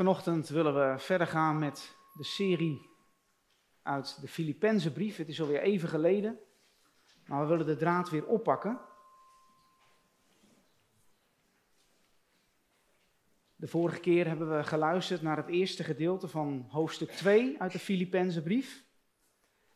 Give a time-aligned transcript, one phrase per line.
[0.00, 2.90] Vanochtend willen we verder gaan met de serie
[3.82, 5.16] uit de Filippense brief.
[5.16, 6.38] Het is alweer even geleden,
[7.26, 8.80] maar we willen de draad weer oppakken.
[13.56, 17.78] De vorige keer hebben we geluisterd naar het eerste gedeelte van hoofdstuk 2 uit de
[17.78, 18.84] Filippense brief.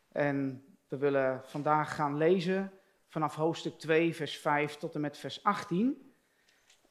[0.09, 2.73] En we willen vandaag gaan lezen
[3.09, 6.14] vanaf hoofdstuk 2, vers 5 tot en met vers 18.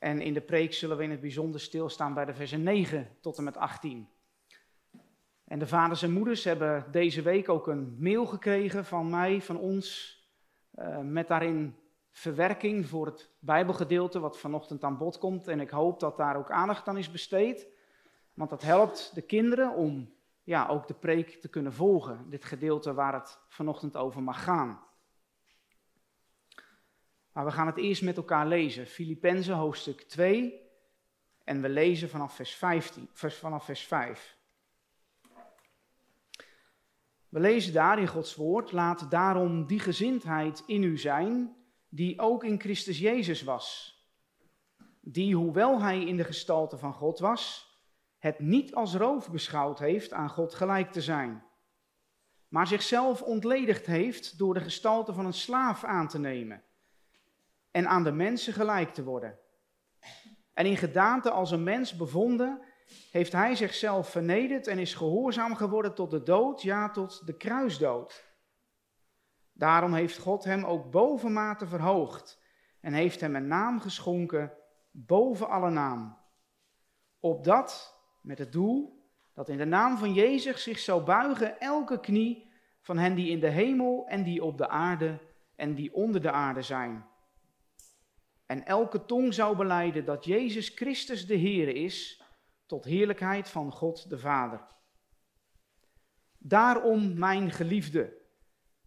[0.04, 3.38] En in de preek zullen we in het bijzonder stilstaan bij de versen 9 tot
[3.38, 4.10] en met 18.
[5.44, 9.58] En de vaders en moeders hebben deze week ook een mail gekregen van mij, van
[9.58, 10.18] ons,
[10.76, 11.76] uh, met daarin
[12.12, 15.48] verwerking voor het Bijbelgedeelte wat vanochtend aan bod komt.
[15.48, 17.68] En ik hoop dat daar ook aandacht aan is besteed,
[18.34, 22.94] want dat helpt de kinderen om ja, ook de preek te kunnen volgen, dit gedeelte
[22.94, 24.80] waar het vanochtend over mag gaan.
[27.34, 28.88] Maar we gaan het eerst met elkaar lezen.
[28.88, 30.62] Filippenzen hoofdstuk 2.
[31.44, 34.38] En we lezen vanaf vers, 15, vers, vanaf vers 5.
[37.30, 41.56] We lezen daar in Gods woord: Laat daarom die gezindheid in u zijn,
[41.90, 43.98] die ook in Christus Jezus was.
[45.00, 47.72] Die, hoewel hij in de gestalte van God was,
[48.18, 51.44] het niet als roof beschouwd heeft aan God gelijk te zijn,
[52.48, 56.64] maar zichzelf ontledigd heeft door de gestalte van een slaaf aan te nemen
[57.74, 59.40] en aan de mensen gelijk te worden.
[60.54, 62.62] En in gedaante als een mens bevonden,
[63.12, 68.32] heeft hij zichzelf vernederd en is gehoorzaam geworden tot de dood, ja, tot de kruisdood.
[69.54, 72.42] Daarom heeft God hem ook bovenmate verhoogd
[72.82, 74.54] en heeft hem een naam geschonken
[74.92, 76.18] boven alle naam.
[77.20, 82.52] Opdat, met het doel, dat in de naam van Jezus zich zou buigen elke knie
[82.82, 85.20] van hen die in de hemel en die op de aarde
[85.56, 87.12] en die onder de aarde zijn
[88.54, 92.24] en elke tong zou beleiden dat Jezus Christus de Heer is,
[92.66, 94.62] tot heerlijkheid van God de Vader.
[96.38, 98.18] Daarom, mijn geliefde,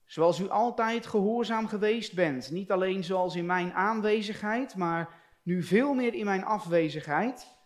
[0.04, 5.94] zoals u altijd gehoorzaam geweest bent, niet alleen zoals in mijn aanwezigheid, maar nu veel
[5.94, 7.56] meer in mijn afwezigheid,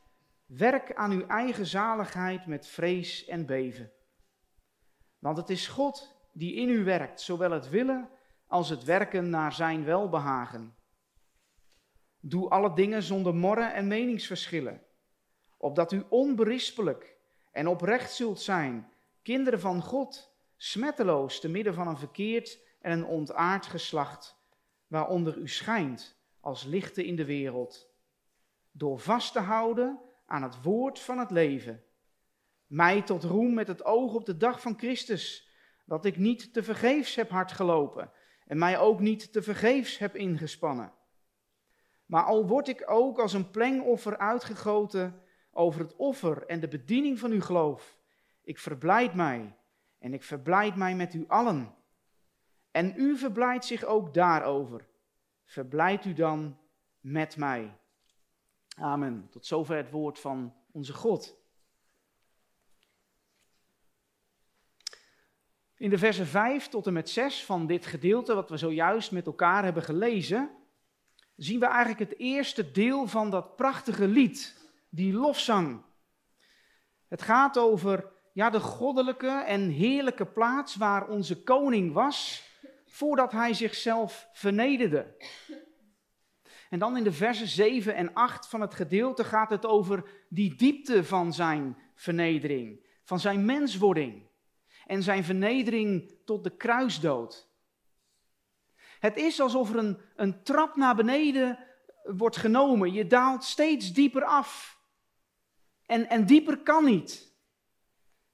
[0.47, 3.92] werk aan uw eigen zaligheid met vrees en beven.
[5.19, 8.08] Want het is God die in u werkt, zowel het willen
[8.47, 10.78] als het werken naar zijn welbehagen.
[12.20, 14.82] Doe alle dingen zonder morren en meningsverschillen,
[15.56, 17.16] opdat u onberispelijk
[17.53, 18.92] en oprecht zult zijn,
[19.22, 24.38] kinderen van God, smetteloos te midden van een verkeerd en een ontaard geslacht,
[24.86, 27.91] waaronder u schijnt als lichten in de wereld,
[28.70, 31.84] door vast te houden aan het woord van het leven.
[32.66, 35.48] Mij tot roem met het oog op de dag van Christus,
[35.84, 38.12] dat ik niet te vergeefs heb hard gelopen
[38.47, 40.92] en mij ook niet te vergeefs heb ingespannen.
[42.10, 47.19] Maar al word ik ook als een plengoffer uitgegoten over het offer en de bediening
[47.19, 47.98] van uw geloof,
[48.43, 49.56] ik verblijd mij
[49.98, 51.75] en ik verblijd mij met u allen.
[52.71, 54.88] En u verblijdt zich ook daarover.
[55.44, 56.59] Verblijd u dan
[57.00, 57.78] met mij.
[58.77, 59.28] Amen.
[59.31, 61.38] Tot zover het woord van onze God.
[65.77, 69.27] In de versen 5 tot en met 6 van dit gedeelte, wat we zojuist met
[69.27, 70.59] elkaar hebben gelezen,
[71.42, 74.56] zien we eigenlijk het eerste deel van dat prachtige lied,
[74.88, 75.82] die lofzang.
[77.08, 82.48] Het gaat over ja, de goddelijke en heerlijke plaats waar onze koning was
[82.86, 85.16] voordat hij zichzelf vernederde.
[86.70, 90.54] En dan in de versen 7 en 8 van het gedeelte gaat het over die
[90.54, 94.28] diepte van zijn vernedering, van zijn menswording
[94.86, 97.49] en zijn vernedering tot de kruisdood.
[99.00, 101.58] Het is alsof er een, een trap naar beneden
[102.02, 102.92] wordt genomen.
[102.92, 104.78] Je daalt steeds dieper af.
[105.86, 107.34] En, en dieper kan niet.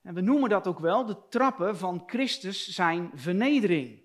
[0.02, 4.04] En we noemen dat ook wel de trappen van Christus zijn vernedering.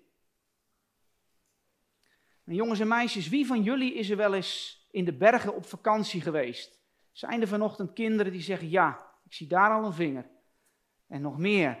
[2.44, 5.66] En jongens en meisjes, wie van jullie is er wel eens in de bergen op
[5.66, 6.80] vakantie geweest?
[7.12, 10.30] Zijn er vanochtend kinderen die zeggen, ja, ik zie daar al een vinger.
[11.08, 11.78] En nog meer.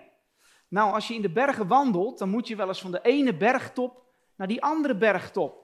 [0.68, 3.36] Nou, als je in de bergen wandelt, dan moet je wel eens van de ene
[3.36, 4.02] bergtop
[4.36, 5.62] naar die andere bergtop.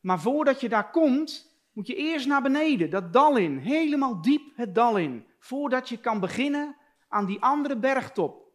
[0.00, 4.56] Maar voordat je daar komt, moet je eerst naar beneden, dat dal in, helemaal diep
[4.56, 6.76] het dal in, voordat je kan beginnen
[7.08, 8.52] aan die andere bergtop.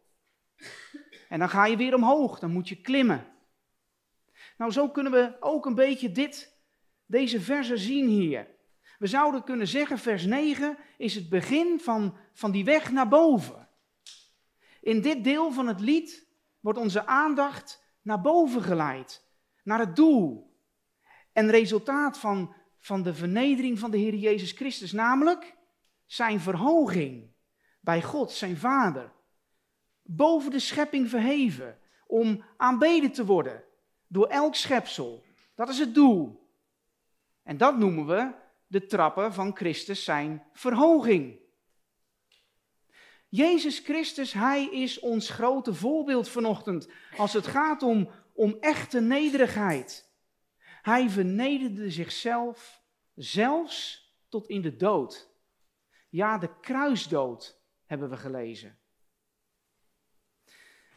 [1.30, 3.26] En dan ga je weer omhoog, dan moet je klimmen.
[4.58, 6.58] Nou, zo kunnen we ook een beetje dit,
[7.06, 8.48] deze versen zien hier.
[9.00, 13.70] We zouden kunnen zeggen, vers 9 is het begin van, van die weg naar boven.
[14.82, 16.28] In dit deel van het lied
[16.60, 19.24] wordt onze aandacht naar boven geleid,
[19.64, 20.56] naar het doel.
[21.34, 25.56] En resultaat van, van de vernedering van de Heer Jezus Christus, namelijk
[26.06, 27.34] zijn verhoging
[27.80, 29.12] bij God, zijn Vader.
[30.04, 33.64] Boven de schepping verheven, om aanbeden te worden
[34.08, 35.24] door elk schepsel.
[35.56, 36.50] Dat is het doel.
[37.44, 38.32] En dat noemen we
[38.68, 41.40] de trappen van Christus zijn verhoging.
[43.32, 50.10] Jezus Christus, Hij is ons grote voorbeeld vanochtend als het gaat om, om echte nederigheid.
[50.82, 52.82] Hij vernederde zichzelf
[53.16, 55.30] zelfs tot in de dood.
[56.10, 58.78] Ja, de kruisdood hebben we gelezen.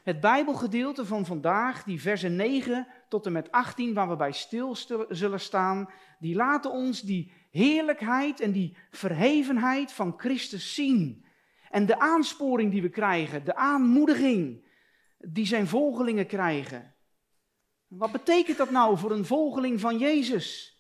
[0.03, 4.77] Het Bijbelgedeelte van vandaag, die versen 9 tot en met 18, waar we bij stil
[5.09, 11.24] zullen staan, die laten ons die heerlijkheid en die verhevenheid van Christus zien.
[11.75, 14.65] En de aansporing die we krijgen, de aanmoediging
[15.19, 16.95] die zijn volgelingen krijgen.
[17.87, 20.79] Wat betekent dat nou voor een volgeling van Jezus?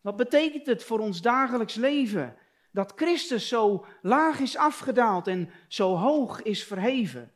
[0.00, 2.36] Wat betekent het voor ons dagelijks leven?
[2.72, 7.32] Dat Christus zo laag is afgedaald en zo hoog is verheven.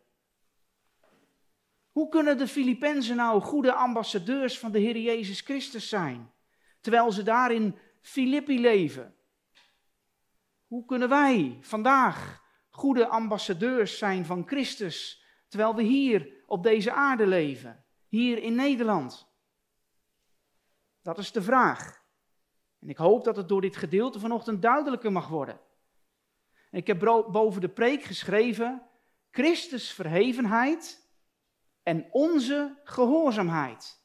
[1.90, 6.32] Hoe kunnen de Filippenzen nou goede ambassadeurs van de Heer Jezus Christus zijn,
[6.80, 9.14] terwijl ze daar in Filippi leven?
[10.66, 12.42] Hoe kunnen wij vandaag
[12.74, 19.28] goede ambassadeurs zijn van Christus, terwijl we hier op deze aarde leven, hier in Nederland?
[21.02, 22.02] Dat is de vraag.
[22.80, 25.60] En ik hoop dat het door dit gedeelte vanochtend duidelijker mag worden.
[26.70, 26.98] Ik heb
[27.30, 28.82] boven de preek geschreven:
[29.30, 31.10] Christus verhevenheid
[31.82, 34.02] en onze gehoorzaamheid.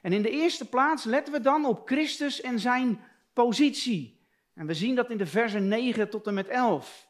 [0.00, 4.21] En in de eerste plaats letten we dan op Christus en zijn positie.
[4.54, 7.08] En we zien dat in de versen 9 tot en met 11.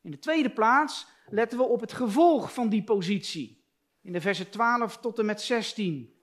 [0.00, 3.64] In de tweede plaats letten we op het gevolg van die positie.
[4.02, 6.14] In de versen 12 tot en met 16.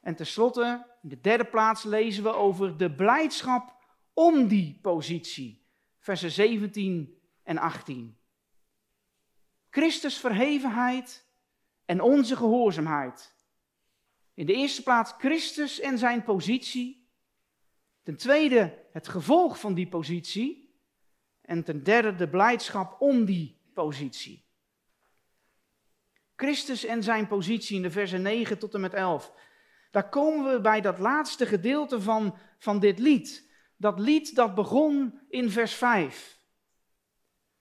[0.00, 3.74] En tenslotte, in de derde plaats lezen we over de blijdschap
[4.14, 5.66] om die positie.
[5.98, 8.18] Versen 17 en 18.
[9.70, 11.26] Christus verhevenheid
[11.84, 13.34] en onze gehoorzaamheid.
[14.34, 17.08] In de eerste plaats Christus en zijn positie.
[18.02, 20.74] Ten tweede het gevolg van die positie.
[21.40, 24.44] En ten derde de blijdschap om die positie.
[26.36, 29.32] Christus en zijn positie in de versen 9 tot en met 11.
[29.90, 33.50] Daar komen we bij dat laatste gedeelte van, van dit lied.
[33.76, 36.38] Dat lied dat begon in vers 5.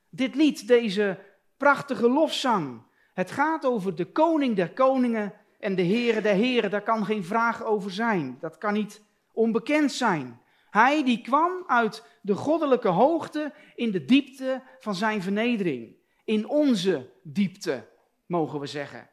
[0.10, 1.20] Dit lied, deze
[1.58, 2.82] prachtige lofzang.
[3.14, 6.72] Het gaat over de koning der koningen en de heren der heren.
[6.72, 8.38] Daar kan geen vraag over zijn.
[8.40, 10.42] Dat kan niet onbekend zijn.
[10.70, 15.96] Hij die kwam uit de goddelijke hoogte in de diepte van zijn vernedering.
[16.24, 17.90] In onze diepte,
[18.26, 19.10] mogen we zeggen.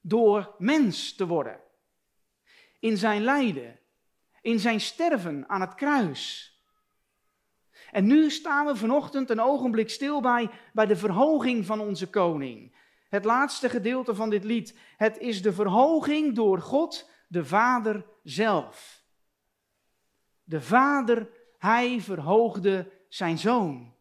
[0.00, 1.60] Door mens te worden
[2.80, 3.78] in zijn lijden,
[4.40, 6.48] in zijn sterven aan het kruis.
[7.90, 12.78] En nu staan we vanochtend een ogenblik stil bij, bij de verhoging van onze koning.
[13.08, 14.78] Het laatste gedeelte van dit lied.
[14.96, 18.99] Het is de verhoging door God, de Vader zelf.
[20.50, 23.94] De Vader, hij verhoogde zijn zoon.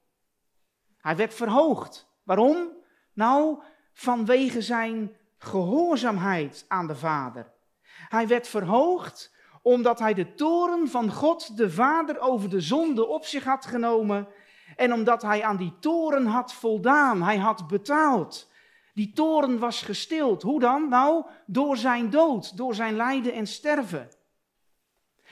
[0.97, 2.07] Hij werd verhoogd.
[2.23, 2.69] Waarom?
[3.13, 3.61] Nou,
[3.93, 7.51] vanwege zijn gehoorzaamheid aan de Vader.
[7.87, 13.25] Hij werd verhoogd omdat hij de toren van God, de Vader, over de zonde op
[13.25, 14.27] zich had genomen.
[14.75, 17.21] En omdat hij aan die toren had voldaan.
[17.23, 18.51] Hij had betaald.
[18.93, 20.41] Die toren was gestild.
[20.41, 20.89] Hoe dan?
[20.89, 24.09] Nou, door zijn dood, door zijn lijden en sterven.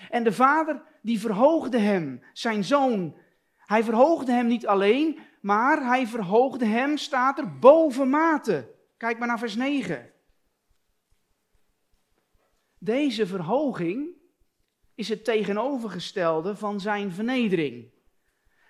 [0.10, 3.18] En de Vader, die verhoogde hem, zijn zoon.
[3.56, 8.76] Hij verhoogde hem niet alleen, maar hij verhoogde hem, staat er, bovenmate.
[8.98, 10.12] Kijk maar naar vers 9.
[12.78, 14.08] Deze verhoging
[14.96, 17.92] is het tegenovergestelde van zijn vernedering.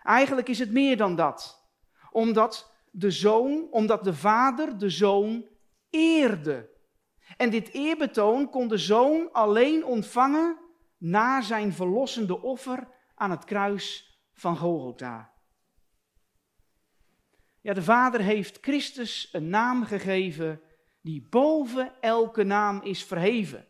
[0.04, 1.68] Eigenlijk is het meer dan dat.
[2.12, 5.46] Omdat de zoon, omdat de vader de zoon
[5.90, 6.70] eerde.
[7.38, 10.66] En dit eerbetoon kon de zoon alleen ontvangen
[10.98, 15.34] na zijn verlossende offer aan het kruis van Golgotha.
[17.62, 20.62] Ja, de Vader heeft Christus een naam gegeven
[21.02, 23.68] die boven elke naam is verheven.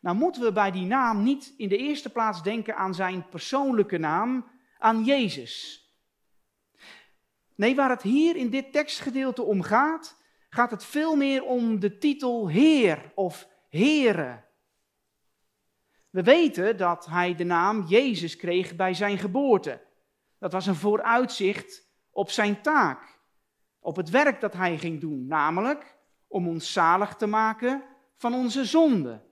[0.00, 3.98] Nou moeten we bij die naam niet in de eerste plaats denken aan zijn persoonlijke
[3.98, 5.86] naam, aan Jezus.
[7.54, 10.16] Nee, waar het hier in dit tekstgedeelte om gaat,
[10.48, 14.44] gaat het veel meer om de titel Heer of Here.
[16.12, 19.80] We weten dat hij de naam Jezus kreeg bij zijn geboorte.
[20.38, 23.18] Dat was een vooruitzicht op zijn taak,
[23.80, 25.96] op het werk dat hij ging doen, namelijk
[26.28, 27.82] om ons zalig te maken
[28.16, 29.22] van onze zonden.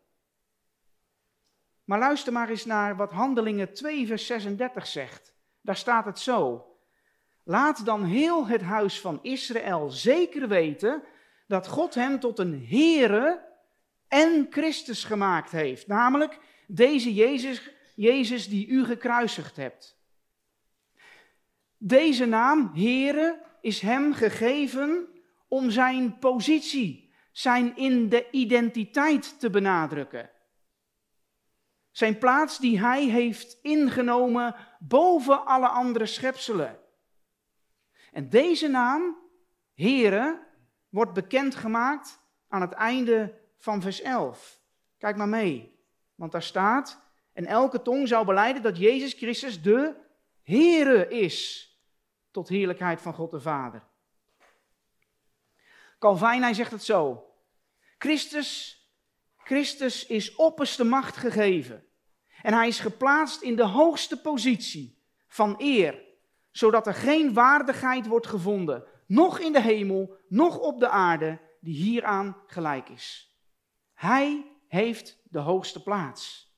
[1.84, 5.34] Maar luister maar eens naar wat Handelingen 2, vers 36 zegt.
[5.60, 6.66] Daar staat het zo.
[7.44, 11.02] Laat dan heel het huis van Israël zeker weten
[11.46, 13.48] dat God hem tot een Heere
[14.10, 15.86] en Christus gemaakt heeft.
[15.86, 19.98] Namelijk deze Jezus, Jezus die u gekruisigd hebt.
[21.76, 25.08] Deze naam, Heere, is hem gegeven
[25.48, 30.30] om zijn positie, zijn in de identiteit te benadrukken.
[31.90, 36.78] Zijn plaats die hij heeft ingenomen boven alle andere schepselen.
[38.12, 39.16] En deze naam,
[39.74, 40.46] Heere,
[40.88, 44.60] wordt bekendgemaakt aan het einde van vers 11.
[44.98, 45.78] Kijk maar mee,
[46.14, 47.02] want daar staat,
[47.32, 49.94] en elke tong zou beleiden dat Jezus Christus de
[50.42, 51.68] Heere is,
[52.30, 53.82] tot heerlijkheid van God de Vader.
[55.98, 57.30] Calvijn, hij zegt het zo,
[57.98, 58.78] Christus,
[59.36, 61.84] Christus is opperste macht gegeven
[62.42, 66.02] en hij is geplaatst in de hoogste positie van eer,
[66.50, 71.74] zodat er geen waardigheid wordt gevonden, nog in de hemel, nog op de aarde, die
[71.74, 73.29] hieraan gelijk is.
[74.00, 76.52] Hij heeft de hoogste plaats.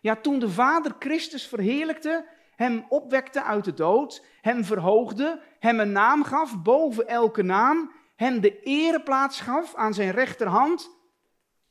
[0.00, 5.92] Ja, toen de Vader Christus verheerlijkte, hem opwekte uit de dood, hem verhoogde, hem een
[5.92, 10.90] naam gaf boven elke naam, hem de ereplaats gaf aan zijn rechterhand,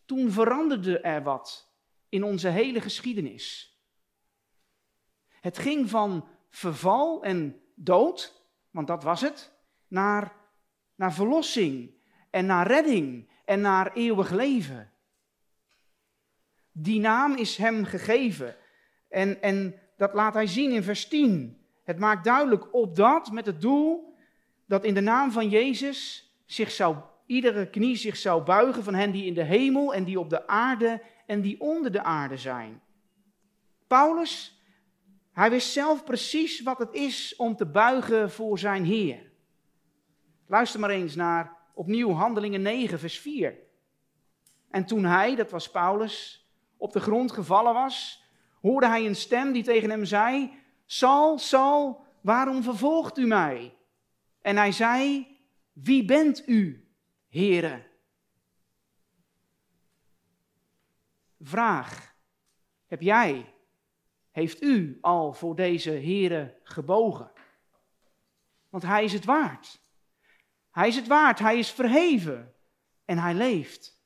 [0.05, 1.73] toen veranderde er wat
[2.09, 3.77] in onze hele geschiedenis.
[5.29, 9.51] Het ging van verval en dood, want dat was het,
[9.87, 10.35] naar,
[10.95, 11.93] naar verlossing
[12.29, 14.91] en naar redding en naar eeuwig leven.
[16.71, 18.55] Die naam is hem gegeven.
[19.07, 21.57] En, en dat laat hij zien in vers 10.
[21.83, 24.15] Het maakt duidelijk op dat met het doel
[24.65, 29.11] dat in de naam van Jezus zich zou, iedere knie zich zou buigen van hen
[29.11, 32.81] die in de hemel en die op de aarde en die onder de aarde zijn.
[33.87, 34.61] Paulus,
[35.31, 39.31] hij wist zelf precies wat het is om te buigen voor zijn Heer.
[40.47, 43.57] Luister maar eens naar opnieuw Handelingen 9, vers 4.
[44.69, 48.23] En toen hij, dat was Paulus, op de grond gevallen was,
[48.61, 50.53] hoorde hij een stem die tegen hem zei:
[50.85, 53.77] Sal, Sal, waarom vervolgt u mij?
[54.41, 55.27] En hij zei:
[55.73, 56.87] Wie bent u,
[57.29, 57.87] Heere?
[61.39, 62.15] Vraag:
[62.87, 63.53] Heb jij,
[64.31, 67.31] heeft u al voor deze Heere gebogen?
[68.69, 69.79] Want hij is het waard.
[70.79, 72.53] Hij is het waard, hij is verheven
[73.05, 74.01] en hij leeft.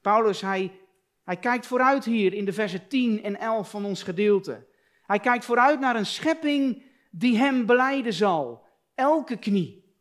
[0.00, 0.80] Paulus, hij
[1.24, 4.66] hij kijkt vooruit hier in de versen 10 en 11 van ons gedeelte.
[5.02, 8.66] Hij kijkt vooruit naar een schepping die hem beleiden zal.
[8.94, 9.96] Elke knie.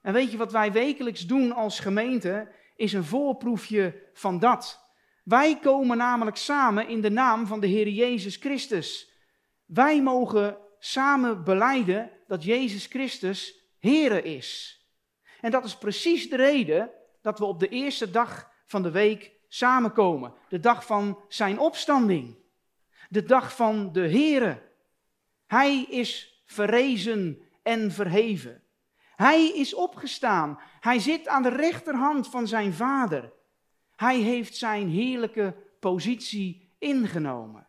[0.00, 2.52] En weet je wat wij wekelijks doen als gemeente?
[2.76, 4.92] Is een voorproefje van dat.
[5.24, 9.12] Wij komen namelijk samen in de naam van de Heer Jezus Christus.
[9.66, 14.80] Wij mogen samen beleiden dat Jezus Christus Heere is.
[15.40, 19.32] En dat is precies de reden dat we op de eerste dag van de week
[19.48, 20.34] samenkomen.
[20.48, 22.36] De dag van zijn opstanding.
[23.08, 24.62] De dag van de Here.
[25.46, 28.62] Hij is verrezen en verheven.
[29.16, 30.58] Hij is opgestaan.
[30.80, 33.32] Hij zit aan de rechterhand van zijn vader.
[33.96, 37.66] Hij heeft zijn heerlijke positie ingenomen.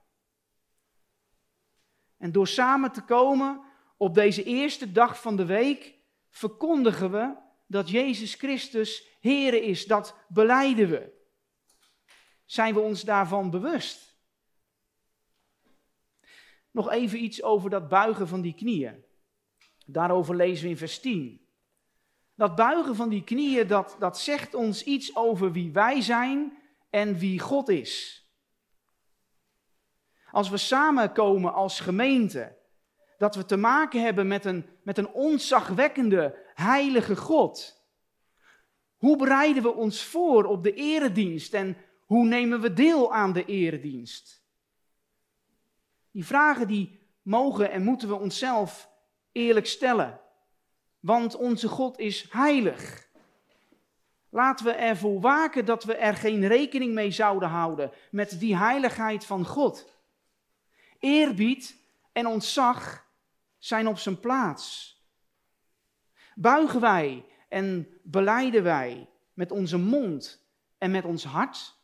[2.17, 5.93] En door samen te komen op deze eerste dag van de week,
[6.29, 7.35] verkondigen we
[7.67, 9.85] dat Jezus Christus Here is.
[9.85, 11.11] Dat beleiden we.
[12.45, 14.17] Zijn we ons daarvan bewust?
[16.71, 19.05] Nog even iets over dat buigen van die knieën.
[19.85, 21.47] Daarover lezen we in vers 10.
[22.35, 26.57] Dat buigen van die knieën, dat, dat zegt ons iets over wie wij zijn
[26.89, 28.23] en wie God is.
[30.31, 32.57] Als we samenkomen als gemeente,
[33.23, 37.81] dat we te maken hebben met een, met een ontzagwekkende, heilige God.
[38.97, 43.45] Hoe bereiden we ons voor op de eredienst en hoe nemen we deel aan de
[43.45, 44.43] eredienst?
[46.11, 48.89] Die vragen die mogen en moeten we onszelf
[49.31, 50.19] eerlijk stellen.
[50.99, 53.07] Want onze God is heilig.
[54.29, 59.25] Laten we ervoor waken dat we er geen rekening mee zouden houden met die heiligheid
[59.25, 59.95] van God.
[60.99, 61.75] Eerbied
[62.11, 63.03] en ontzag
[63.63, 64.97] zijn op zijn plaats.
[66.35, 70.45] Buigen wij en beleiden wij met onze mond
[70.77, 71.75] en met ons hart?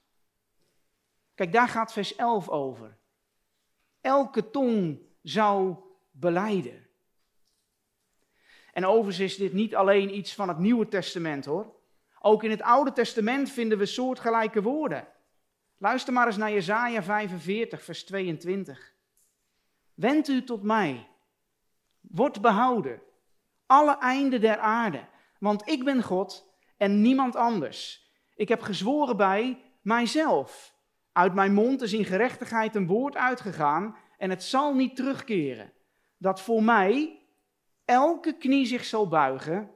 [1.36, 2.98] Kijk, daar gaat vers 11 over.
[4.01, 5.75] Elke tong zou
[6.12, 6.88] beleiden.
[8.74, 11.75] En overigens is dit niet alleen iets van het Nieuwe Testament hoor.
[12.19, 15.07] Ook in het Oude Testament vinden we soortgelijke woorden.
[15.77, 18.93] Luister maar eens naar Jesaja 45, vers 22.
[19.93, 21.09] Wend u tot mij.
[22.01, 23.01] Word behouden.
[23.65, 25.08] Alle einden der aarde.
[25.39, 28.10] Want ik ben God en niemand anders.
[28.36, 30.75] Ik heb gezworen bij mijzelf.
[31.12, 35.74] Uit mijn mond is in gerechtigheid een woord uitgegaan en het zal niet terugkeren.
[36.18, 37.22] Dat voor mij
[37.86, 39.72] elke knie zich zal buigen,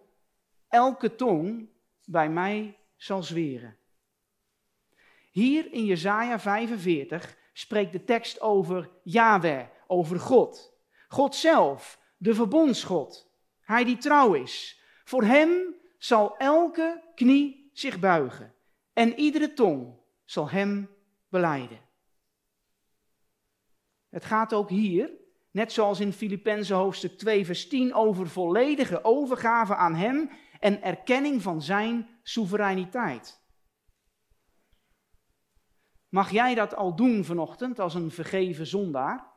[0.68, 1.70] elke tong
[2.06, 3.78] bij mij zal zweren.
[5.32, 10.74] Hier in Jesaja 45 spreekt de tekst over Yahweh, over God.
[11.08, 13.32] God zelf, de verbondsgod.
[13.62, 14.82] Hij die trouw is.
[15.04, 18.54] Voor hem zal elke knie zich buigen
[18.94, 20.90] en iedere tong zal hem
[21.30, 21.80] beleiden.
[24.10, 25.12] Het gaat ook hier,
[25.52, 31.42] net zoals in Filippenzen hoofdstuk 2 vers 10, over volledige overgave aan hem en erkenning
[31.42, 33.42] van zijn soevereiniteit.
[36.10, 39.33] Mag jij dat al doen vanochtend als een vergeven zondaar?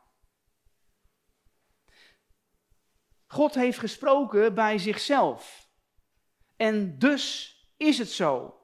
[3.36, 5.68] God heeft gesproken bij zichzelf.
[6.56, 8.60] En dus is het zo.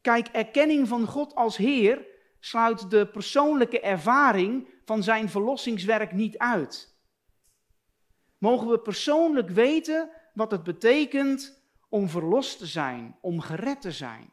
[0.00, 2.06] Kijk, erkenning van God als Heer
[2.40, 6.98] sluit de persoonlijke ervaring van zijn verlossingswerk niet uit.
[8.38, 14.32] Mogen we persoonlijk weten wat het betekent om verlost te zijn, om gered te zijn.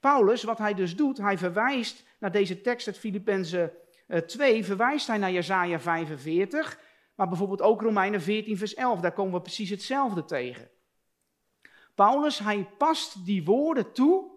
[0.00, 3.72] Paulus, wat hij dus doet, hij verwijst naar deze tekst uit Filippenzen
[4.26, 6.80] 2, eh, verwijst hij naar Jesaja 45,
[7.14, 10.70] maar bijvoorbeeld ook Romeinen 14, vers 11, daar komen we precies hetzelfde tegen.
[11.94, 14.30] Paulus, hij past die woorden toe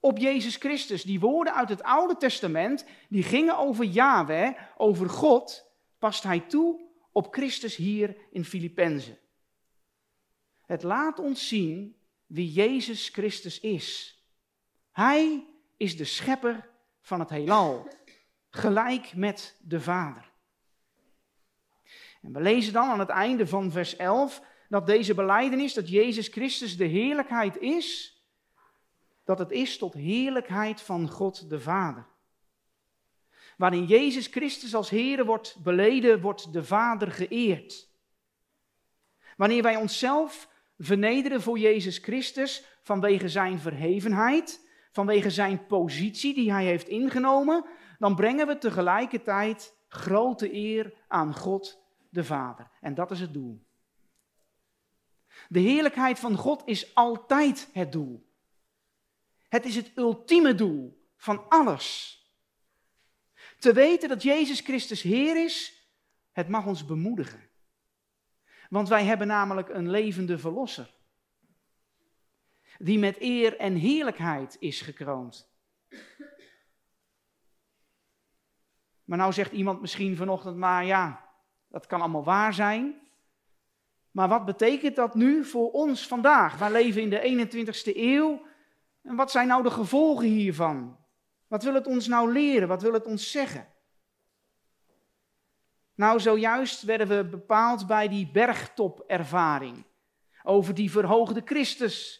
[0.00, 1.02] op Jezus Christus.
[1.02, 6.80] Die woorden uit het Oude Testament, die gingen over Yahweh, over God, past hij toe
[7.12, 9.18] op Christus hier in Filippenzen.
[10.66, 11.96] Het laat ons zien
[12.26, 14.18] wie Jezus Christus is.
[14.90, 15.46] Hij
[15.76, 16.68] is de schepper
[17.00, 17.88] van het heelal,
[18.50, 20.30] gelijk met de Vader.
[22.22, 26.28] En we lezen dan aan het einde van vers 11 dat deze beleidenis, dat Jezus
[26.28, 28.18] Christus de heerlijkheid is,
[29.24, 32.06] dat het is tot heerlijkheid van God de Vader.
[33.56, 37.88] Waarin Jezus Christus als Heer wordt beleden, wordt de Vader geëerd.
[39.36, 46.64] Wanneer wij onszelf vernederen voor Jezus Christus vanwege zijn verhevenheid, vanwege zijn positie die hij
[46.64, 47.64] heeft ingenomen,
[47.98, 52.70] dan brengen we tegelijkertijd grote eer aan God de Vader.
[52.80, 53.66] En dat is het doel.
[55.48, 58.28] De heerlijkheid van God is altijd het doel.
[59.48, 62.18] Het is het ultieme doel van alles.
[63.58, 65.84] Te weten dat Jezus Christus Heer is,
[66.32, 67.48] het mag ons bemoedigen.
[68.68, 70.98] Want wij hebben namelijk een levende Verlosser.
[72.82, 75.48] Die met eer en heerlijkheid is gekroond.
[79.04, 81.24] Maar nou zegt iemand misschien vanochtend, maar ja,
[81.68, 83.00] dat kan allemaal waar zijn.
[84.10, 86.58] Maar wat betekent dat nu voor ons vandaag?
[86.58, 88.42] Wij leven in de 21ste eeuw.
[89.02, 90.98] En wat zijn nou de gevolgen hiervan?
[91.46, 92.68] Wat wil het ons nou leren?
[92.68, 93.68] Wat wil het ons zeggen?
[95.94, 99.84] Nou, zojuist werden we bepaald bij die bergtopervaring.
[100.42, 102.19] Over die verhoogde Christus.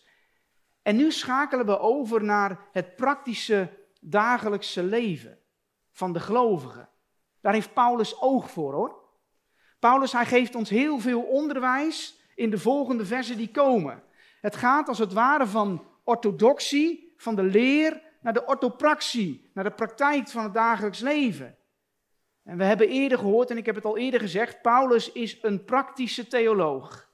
[0.82, 3.68] En nu schakelen we over naar het praktische
[4.00, 5.38] dagelijkse leven
[5.92, 6.88] van de gelovigen.
[7.40, 8.98] Daar heeft Paulus oog voor hoor.
[9.78, 14.02] Paulus hij geeft ons heel veel onderwijs in de volgende versen die komen.
[14.40, 19.70] Het gaat als het ware van orthodoxie, van de leer, naar de orthopraxie, naar de
[19.70, 21.56] praktijk van het dagelijks leven.
[22.44, 25.64] En we hebben eerder gehoord, en ik heb het al eerder gezegd, Paulus is een
[25.64, 27.09] praktische theoloog.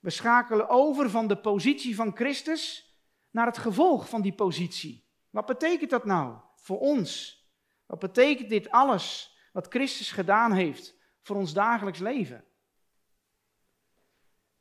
[0.00, 2.94] We schakelen over van de positie van Christus
[3.30, 5.08] naar het gevolg van die positie.
[5.30, 7.40] Wat betekent dat nou voor ons?
[7.86, 12.36] Wat betekent dit alles wat Christus gedaan heeft voor ons dagelijks leven.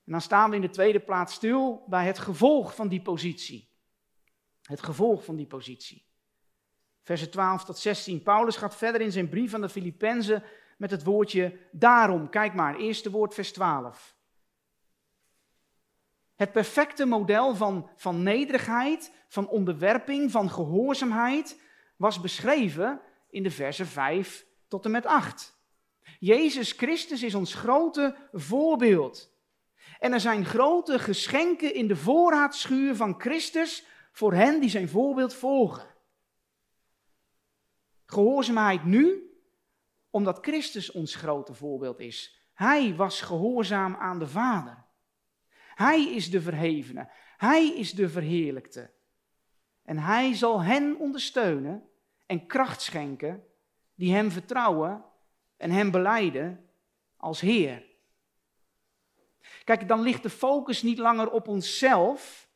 [0.06, 3.70] En dan staan we in de tweede plaats stil bij het gevolg van die positie.
[4.62, 6.08] Het gevolg van die positie.
[7.04, 8.24] Versen 12 tot 16.
[8.24, 10.44] Paulus gaat verder in zijn brief aan de Filippenzen
[10.78, 12.30] met het woordje daarom.
[12.30, 14.18] Kijk maar, eerste woord, vers 12.
[16.40, 21.62] Het perfecte model van, van nederigheid, van onderwerping, van gehoorzaamheid
[21.96, 25.58] was beschreven in de versen 5 tot en met 8.
[26.20, 29.32] Jezus Christus is ons grote voorbeeld.
[30.00, 35.34] En er zijn grote geschenken in de voorraadschuur van Christus voor hen die zijn voorbeeld
[35.34, 35.96] volgen.
[38.06, 39.34] Gehoorzaamheid nu,
[40.10, 42.44] omdat Christus ons grote voorbeeld is.
[42.54, 44.88] Hij was gehoorzaam aan de Vader.
[45.80, 47.10] Hij is de verhevene.
[47.38, 48.90] Hij is de verheerlijkte.
[49.84, 51.90] En hij zal hen ondersteunen
[52.26, 53.44] en kracht schenken
[53.96, 55.06] die hem vertrouwen
[55.58, 56.70] en hem beleiden
[57.18, 57.86] als Heer.
[59.64, 62.50] Kijk, dan ligt de focus niet langer op onszelf,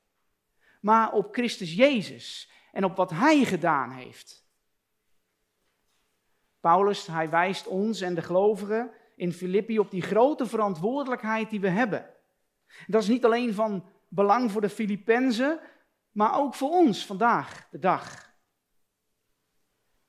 [0.81, 4.47] maar op Christus Jezus en op wat Hij gedaan heeft.
[6.59, 11.69] Paulus, hij wijst ons en de gelovigen in Filippi op die grote verantwoordelijkheid die we
[11.69, 12.12] hebben.
[12.87, 15.59] Dat is niet alleen van belang voor de Filippenzen,
[16.11, 18.31] maar ook voor ons vandaag de dag.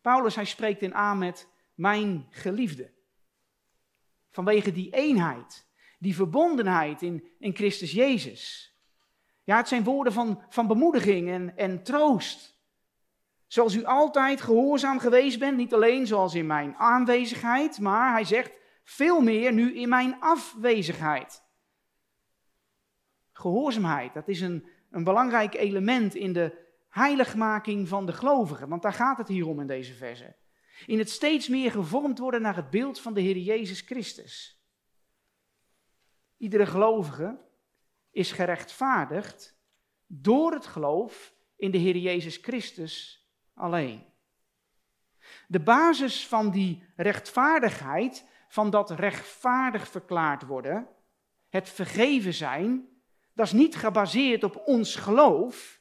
[0.00, 2.92] Paulus, hij spreekt in aan met mijn geliefde.
[4.30, 5.66] Vanwege die eenheid,
[5.98, 8.74] die verbondenheid in, in Christus Jezus.
[9.44, 12.54] Ja, het zijn woorden van, van bemoediging en, en troost.
[13.46, 18.52] Zoals u altijd gehoorzaam geweest bent, niet alleen zoals in mijn aanwezigheid, maar hij zegt
[18.84, 21.43] veel meer nu in mijn afwezigheid.
[23.34, 28.92] Gehoorzaamheid, dat is een, een belangrijk element in de heiligmaking van de gelovigen, want daar
[28.92, 30.36] gaat het hier om in deze verse.
[30.86, 34.62] In het steeds meer gevormd worden naar het beeld van de Heer Jezus Christus.
[36.36, 37.38] Iedere gelovige
[38.10, 39.58] is gerechtvaardigd
[40.06, 44.04] door het geloof in de Heer Jezus Christus alleen.
[45.48, 50.88] De basis van die rechtvaardigheid, van dat rechtvaardig verklaard worden,
[51.48, 52.88] het vergeven zijn,
[53.34, 55.80] dat is niet gebaseerd op ons geloof,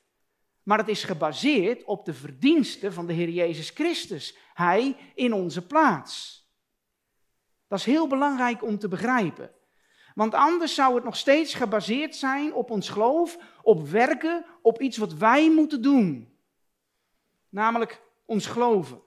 [0.64, 4.38] maar het is gebaseerd op de verdiensten van de Heer Jezus Christus.
[4.54, 6.44] Hij in onze plaats.
[7.68, 9.52] Dat is heel belangrijk om te begrijpen.
[10.16, 14.98] Want anders zou het nog steeds gebaseerd zijn op ons geloof, op werken, op iets
[14.98, 16.38] wat wij moeten doen.
[17.50, 19.02] Namelijk ons geloven.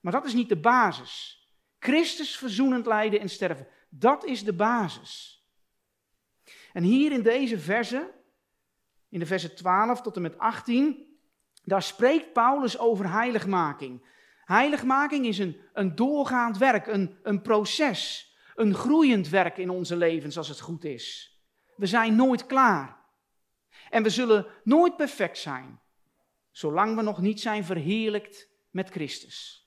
[0.00, 1.44] Maar dat is niet de basis.
[1.78, 5.45] Christus verzoenend lijden en sterven, dat is de basis.
[6.76, 8.14] En hier in deze verse,
[9.08, 11.18] in de versen 12 tot en met 18,
[11.64, 14.06] daar spreekt Paulus over heiligmaking.
[14.44, 20.38] Heiligmaking is een, een doorgaand werk, een, een proces, een groeiend werk in onze levens
[20.38, 21.36] als het goed is.
[21.76, 22.96] We zijn nooit klaar.
[23.90, 25.80] En we zullen nooit perfect zijn,
[26.50, 29.65] zolang we nog niet zijn verheerlijkt met Christus.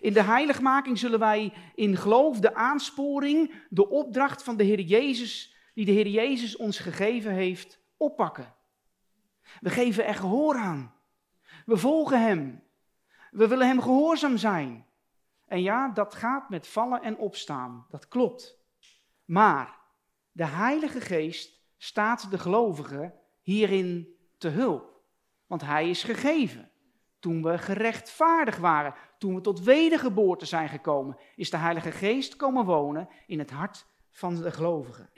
[0.00, 5.54] In de heiligmaking zullen wij in geloof de aansporing, de opdracht van de Heer Jezus,
[5.74, 8.54] die de Heer Jezus ons gegeven heeft, oppakken.
[9.60, 10.94] We geven er gehoor aan.
[11.66, 12.62] We volgen Hem.
[13.30, 14.86] We willen Hem gehoorzaam zijn.
[15.46, 17.86] En ja, dat gaat met vallen en opstaan.
[17.88, 18.58] Dat klopt.
[19.24, 19.78] Maar
[20.32, 25.00] de Heilige Geest staat de gelovigen hierin te hulp.
[25.46, 26.70] Want Hij is gegeven.
[27.18, 32.64] Toen we gerechtvaardigd waren, toen we tot wedergeboorte zijn gekomen, is de Heilige Geest komen
[32.64, 35.10] wonen in het hart van de gelovigen.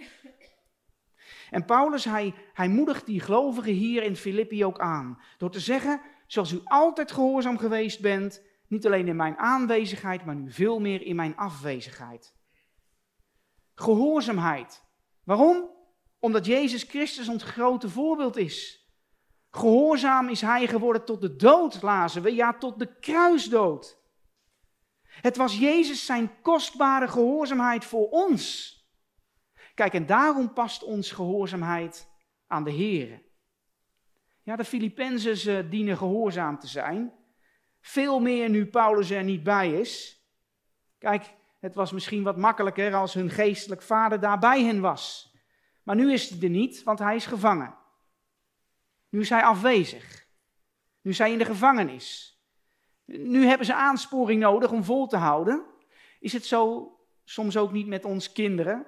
[1.50, 5.18] En Paulus, hij, hij moedigt die gelovigen hier in Filippi ook aan.
[5.38, 10.34] Door te zeggen, zoals u altijd gehoorzaam geweest bent, niet alleen in mijn aanwezigheid, maar
[10.34, 12.34] nu veel meer in mijn afwezigheid.
[13.74, 14.82] Gehoorzaamheid.
[15.24, 15.70] Waarom?
[16.18, 18.81] Omdat Jezus Christus ons grote voorbeeld is.
[19.54, 24.00] Gehoorzaam is hij geworden tot de dood, lazen we, ja, tot de kruisdood.
[25.02, 28.70] Het was Jezus zijn kostbare gehoorzaamheid voor ons.
[29.74, 32.08] Kijk, en daarom past ons gehoorzaamheid
[32.46, 33.22] aan de Heer.
[34.42, 37.12] Ja, de Filippenzen dienen gehoorzaam te zijn.
[37.80, 40.22] Veel meer nu Paulus er niet bij is.
[40.98, 45.34] Kijk, het was misschien wat makkelijker als hun geestelijk vader daar bij hen was.
[45.82, 47.80] Maar nu is hij er niet, want hij is gevangen.
[49.12, 50.26] Nu is hij afwezig.
[51.00, 52.36] Nu is hij in de gevangenis.
[53.04, 55.64] Nu hebben ze aansporing nodig om vol te houden.
[56.20, 56.92] Is het zo
[57.24, 58.86] soms ook niet met ons kinderen?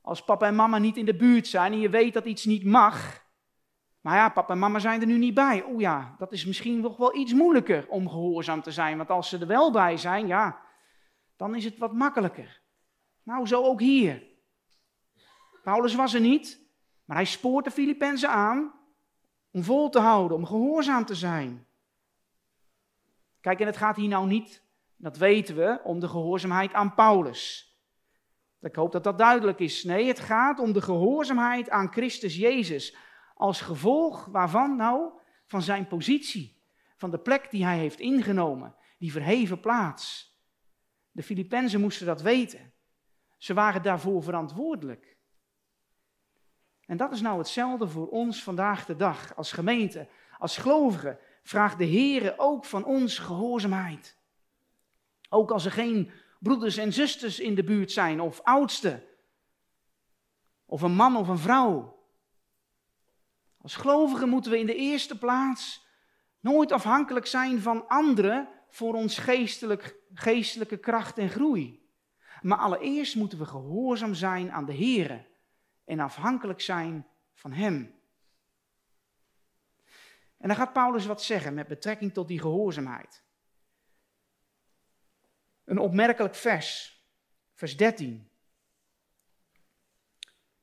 [0.00, 2.64] Als papa en mama niet in de buurt zijn en je weet dat iets niet
[2.64, 3.24] mag.
[4.00, 5.64] Maar ja, papa en mama zijn er nu niet bij.
[5.68, 8.96] Oeh ja, dat is misschien nog wel iets moeilijker om gehoorzaam te zijn.
[8.96, 10.60] Want als ze er wel bij zijn, ja,
[11.36, 12.60] dan is het wat makkelijker.
[13.22, 14.22] Nou, zo ook hier.
[15.62, 16.60] Paulus was er niet,
[17.04, 18.78] maar hij spoort de Filippenzen aan
[19.50, 21.66] om vol te houden, om gehoorzaam te zijn.
[23.40, 24.62] Kijk, en het gaat hier nou niet,
[24.96, 27.70] dat weten we, om de gehoorzaamheid aan Paulus.
[28.60, 29.84] Ik hoop dat dat duidelijk is.
[29.84, 32.96] Nee, het gaat om de gehoorzaamheid aan Christus Jezus.
[33.34, 35.12] Als gevolg waarvan nou?
[35.46, 36.62] Van zijn positie.
[36.96, 38.74] Van de plek die hij heeft ingenomen.
[38.98, 40.34] Die verheven plaats.
[41.10, 42.72] De Filippenzen moesten dat weten.
[43.38, 45.16] Ze waren daarvoor verantwoordelijk.
[46.90, 49.36] En dat is nou hetzelfde voor ons vandaag de dag.
[49.36, 54.16] Als gemeente, als gelovigen, vraagt de Heer ook van ons gehoorzaamheid.
[55.28, 59.02] Ook als er geen broeders en zusters in de buurt zijn of oudsten.
[60.66, 61.98] of een man of een vrouw.
[63.60, 65.86] Als gelovigen moeten we in de eerste plaats
[66.40, 71.88] nooit afhankelijk zijn van anderen voor ons geestelijk, geestelijke kracht en groei.
[72.40, 75.28] Maar allereerst moeten we gehoorzaam zijn aan de Here
[75.84, 78.00] en afhankelijk zijn van Hem.
[80.36, 83.22] En dan gaat Paulus wat zeggen met betrekking tot die gehoorzaamheid.
[85.64, 87.00] Een opmerkelijk vers,
[87.54, 88.30] vers 13.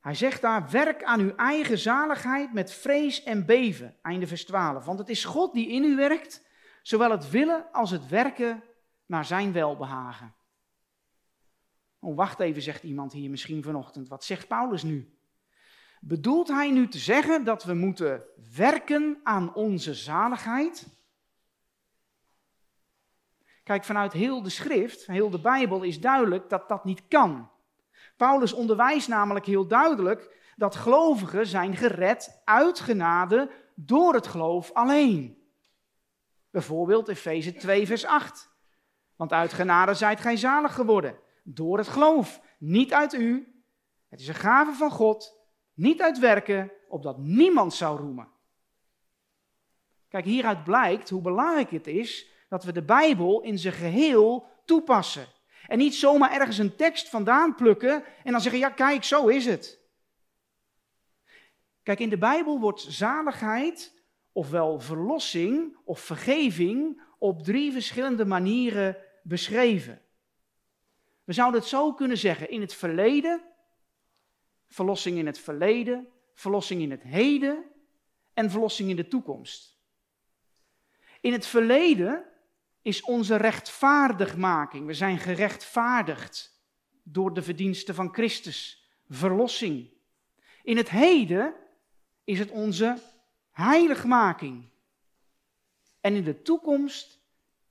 [0.00, 3.96] Hij zegt daar, werk aan uw eigen zaligheid met vrees en beven.
[4.02, 4.84] Einde vers 12.
[4.84, 6.44] Want het is God die in u werkt,
[6.82, 8.64] zowel het willen als het werken
[9.06, 10.34] naar zijn welbehagen.
[12.00, 14.08] Oh, wacht even, zegt iemand hier misschien vanochtend.
[14.08, 15.18] Wat zegt Paulus nu?
[16.00, 18.22] Bedoelt hij nu te zeggen dat we moeten
[18.56, 20.86] werken aan onze zaligheid?
[23.64, 27.50] Kijk, vanuit heel de schrift, heel de Bijbel is duidelijk dat dat niet kan.
[28.16, 35.42] Paulus onderwijst namelijk heel duidelijk dat gelovigen zijn gered uit genade door het geloof alleen.
[36.50, 38.50] Bijvoorbeeld Efeze 2, vers 8.
[39.16, 41.18] Want uit genade zijt gij zalig geworden,
[41.54, 43.62] door het geloof, niet uit u.
[44.08, 45.40] Het is een gave van God,
[45.74, 48.28] niet uit werken, opdat niemand zou roemen.
[50.08, 55.26] Kijk, hieruit blijkt hoe belangrijk het is dat we de Bijbel in zijn geheel toepassen.
[55.66, 59.46] En niet zomaar ergens een tekst vandaan plukken en dan zeggen, ja kijk, zo is
[59.46, 59.80] het.
[61.82, 70.02] Kijk, in de Bijbel wordt zaligheid, ofwel verlossing of vergeving, op drie verschillende manieren beschreven.
[71.28, 73.42] We zouden het zo kunnen zeggen, in het verleden,
[74.68, 77.64] verlossing in het verleden, verlossing in het heden
[78.34, 79.78] en verlossing in de toekomst.
[81.20, 82.24] In het verleden
[82.82, 84.86] is onze rechtvaardigmaking.
[84.86, 86.62] We zijn gerechtvaardigd
[87.02, 88.88] door de verdiensten van Christus.
[89.08, 89.90] Verlossing.
[90.62, 91.54] In het heden
[92.24, 92.98] is het onze
[93.50, 94.68] heiligmaking.
[96.00, 97.20] En in de toekomst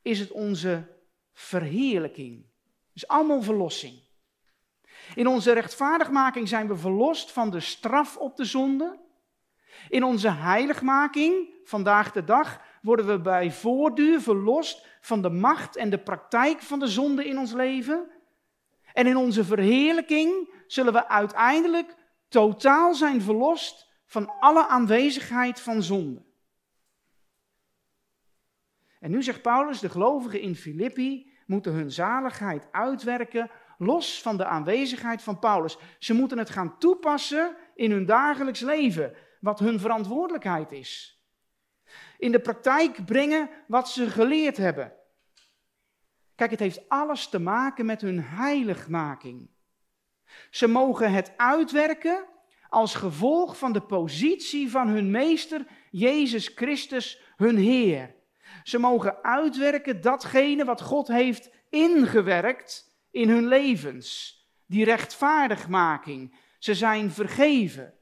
[0.01, 0.87] is het onze
[1.33, 2.45] verheerlijking.
[2.97, 3.99] Dus allemaal verlossing.
[5.15, 8.99] In onze rechtvaardigmaking zijn we verlost van de straf op de zonde.
[9.89, 15.89] In onze heiligmaking, vandaag de dag, worden we bij voortduur verlost van de macht en
[15.89, 18.11] de praktijk van de zonde in ons leven.
[18.93, 21.95] En in onze verheerlijking zullen we uiteindelijk
[22.27, 26.25] totaal zijn verlost van alle aanwezigheid van zonde.
[28.99, 34.45] En nu zegt Paulus, de gelovigen in Filippi moeten hun zaligheid uitwerken los van de
[34.45, 35.77] aanwezigheid van Paulus.
[35.99, 41.17] Ze moeten het gaan toepassen in hun dagelijks leven, wat hun verantwoordelijkheid is
[42.17, 44.93] in de praktijk brengen wat ze geleerd hebben.
[46.35, 49.49] Kijk, het heeft alles te maken met hun heiligmaking.
[50.49, 52.25] Ze mogen het uitwerken
[52.69, 58.15] als gevolg van de positie van hun meester, Jezus Christus, hun Heer.
[58.63, 64.35] Ze mogen uitwerken datgene wat God heeft ingewerkt in hun levens.
[64.65, 66.35] Die rechtvaardigmaking.
[66.59, 67.93] Ze zijn vergeven.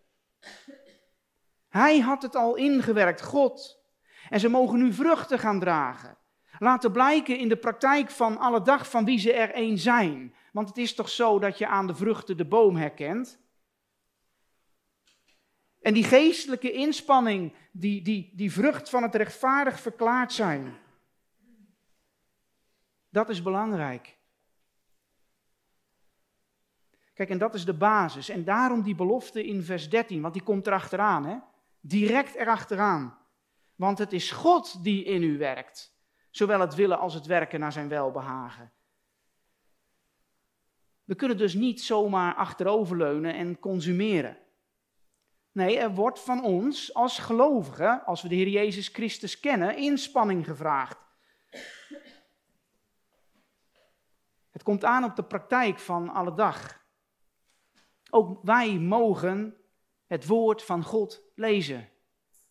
[1.70, 3.84] Hij had het al ingewerkt, God.
[4.30, 6.18] En ze mogen nu vruchten gaan dragen.
[6.60, 10.36] Laten blijken in de praktijk van alle dag van wie ze er één zijn.
[10.52, 13.40] Want het is toch zo dat je aan de vruchten de boom herkent.
[15.86, 20.78] En die geestelijke inspanning, die, die, die vrucht van het rechtvaardig verklaard zijn.
[23.10, 24.18] Dat is belangrijk.
[27.14, 28.30] Kijk, en dat is de basis.
[28.30, 31.38] En daarom die belofte in vers 13, want die komt erachteraan, hè?
[31.80, 33.18] Direct erachteraan.
[33.76, 35.96] Want het is God die in u werkt,
[36.30, 38.72] zowel het willen als het werken naar zijn welbehagen.
[41.04, 44.44] We kunnen dus niet zomaar achteroverleunen en consumeren.
[45.56, 50.46] Nee, er wordt van ons als gelovigen, als we de Heer Jezus Christus kennen, inspanning
[50.46, 50.98] gevraagd.
[54.52, 56.84] Het komt aan op de praktijk van alle dag.
[58.10, 59.58] Ook wij mogen
[60.08, 61.90] het woord van God lezen.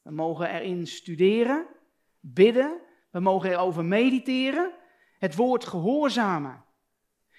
[0.02, 1.66] We mogen erin studeren,
[2.20, 4.72] bidden, we mogen erover mediteren,
[5.18, 6.64] het woord gehoorzamen.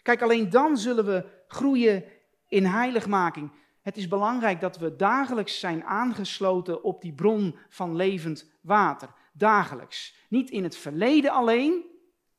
[0.01, 2.04] Kijk, alleen dan zullen we groeien
[2.47, 3.51] in heiligmaking.
[3.86, 9.10] Het is belangrijk dat we dagelijks zijn aangesloten op die bron van levend water.
[9.34, 10.15] Dagelijks.
[10.30, 11.86] Niet in het verleden alleen,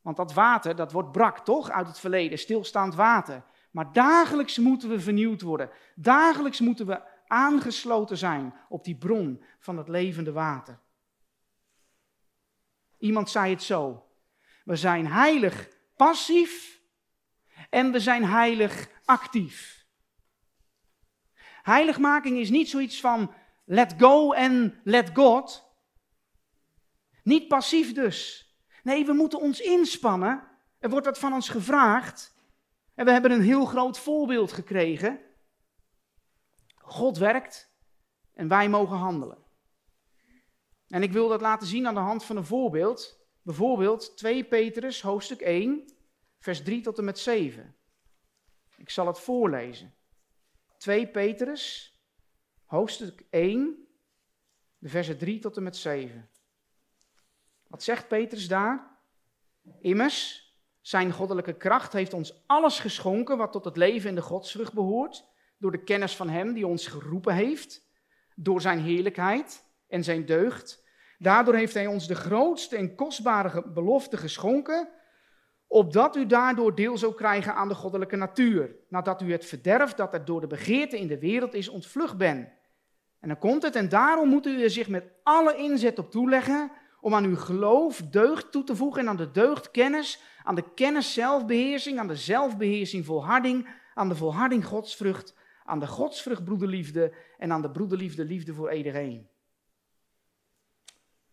[0.00, 3.42] want dat water, dat wordt brak toch uit het verleden, stilstaand water.
[3.70, 5.70] Maar dagelijks moeten we vernieuwd worden.
[5.94, 10.78] Dagelijks moeten we aangesloten zijn op die bron van het levende water.
[12.98, 14.06] Iemand zei het zo:
[14.64, 16.80] We zijn heilig passief
[17.70, 19.75] en we zijn heilig actief.
[21.66, 25.70] Heiligmaking is niet zoiets van let go en let God.
[27.22, 28.50] Niet passief dus.
[28.82, 30.48] Nee, we moeten ons inspannen.
[30.78, 32.36] Er wordt wat van ons gevraagd.
[32.94, 35.20] En we hebben een heel groot voorbeeld gekregen.
[36.76, 37.72] God werkt
[38.34, 39.44] en wij mogen handelen.
[40.88, 43.26] En ik wil dat laten zien aan de hand van een voorbeeld.
[43.42, 45.84] Bijvoorbeeld 2 Petrus, hoofdstuk 1,
[46.38, 47.76] vers 3 tot en met 7.
[48.76, 49.95] Ik zal het voorlezen.
[50.78, 51.94] 2 Petrus,
[52.64, 53.86] hoofdstuk 1,
[54.78, 56.28] de versen 3 tot en met 7.
[57.66, 58.98] Wat zegt Petrus daar?
[59.80, 60.46] Immers,
[60.80, 65.24] zijn goddelijke kracht heeft ons alles geschonken wat tot het leven in de godsvrucht behoort,
[65.58, 67.88] door de kennis van Hem die ons geroepen heeft,
[68.34, 70.84] door Zijn heerlijkheid en Zijn deugd.
[71.18, 74.88] Daardoor heeft Hij ons de grootste en kostbare belofte geschonken,
[75.66, 80.14] opdat u daardoor deel zou krijgen aan de goddelijke natuur, nadat u het verderf dat
[80.14, 82.48] er door de begeerte in de wereld is ontvlucht bent.
[83.20, 86.70] En dan komt het, en daarom moet u er zich met alle inzet op toeleggen
[87.00, 90.74] om aan uw geloof deugd toe te voegen en aan de deugd kennis, aan de
[90.74, 97.52] kennis zelfbeheersing, aan de zelfbeheersing volharding, aan de volharding godsvrucht, aan de godsvrucht broederliefde en
[97.52, 99.28] aan de broederliefde liefde voor iedereen.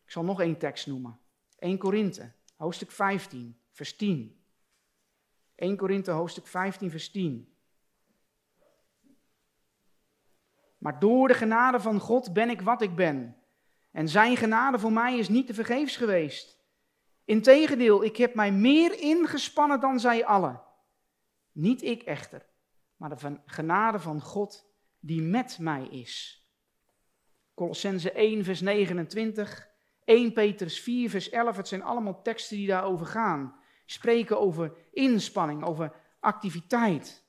[0.05, 1.19] Ik zal nog één tekst noemen.
[1.59, 4.41] 1 Korinthe, hoofdstuk 15, vers 10.
[5.55, 7.53] 1 Korinthe, hoofdstuk 15, vers 10.
[10.77, 13.37] Maar door de genade van God ben ik wat ik ben.
[13.91, 16.61] En zijn genade voor mij is niet te vergeefs geweest.
[17.25, 20.61] Integendeel, ik heb mij meer ingespannen dan zij allen.
[21.51, 22.45] Niet ik echter,
[22.95, 26.43] maar de genade van God die met mij is.
[27.53, 29.69] Colossense 1, vers 29,
[30.03, 33.55] 1 Petrus 4, vers 11, het zijn allemaal teksten die daarover gaan.
[33.85, 37.23] Spreken over inspanning, over activiteit.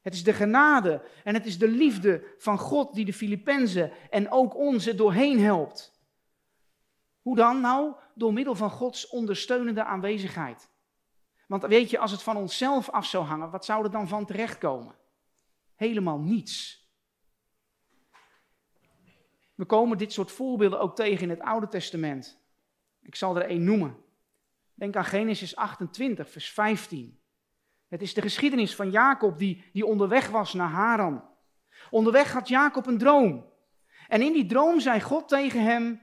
[0.00, 4.30] Het is de genade en het is de liefde van God die de Filippenzen en
[4.30, 5.98] ook ons doorheen helpt.
[7.22, 7.60] Hoe dan?
[7.60, 10.68] Nou, door middel van Gods ondersteunende aanwezigheid.
[11.46, 14.26] Want weet je, als het van onszelf af zou hangen, wat zou er dan van
[14.26, 14.94] terechtkomen?
[15.74, 16.88] Helemaal niets.
[19.54, 22.40] We komen dit soort voorbeelden ook tegen in het Oude Testament.
[23.02, 23.96] Ik zal er één noemen.
[24.80, 27.20] Denk aan Genesis 28, vers 15.
[27.88, 31.24] Het is de geschiedenis van Jacob die, die onderweg was naar Haran.
[31.90, 33.46] Onderweg had Jacob een droom.
[34.08, 36.00] En in die droom zei God tegen hem: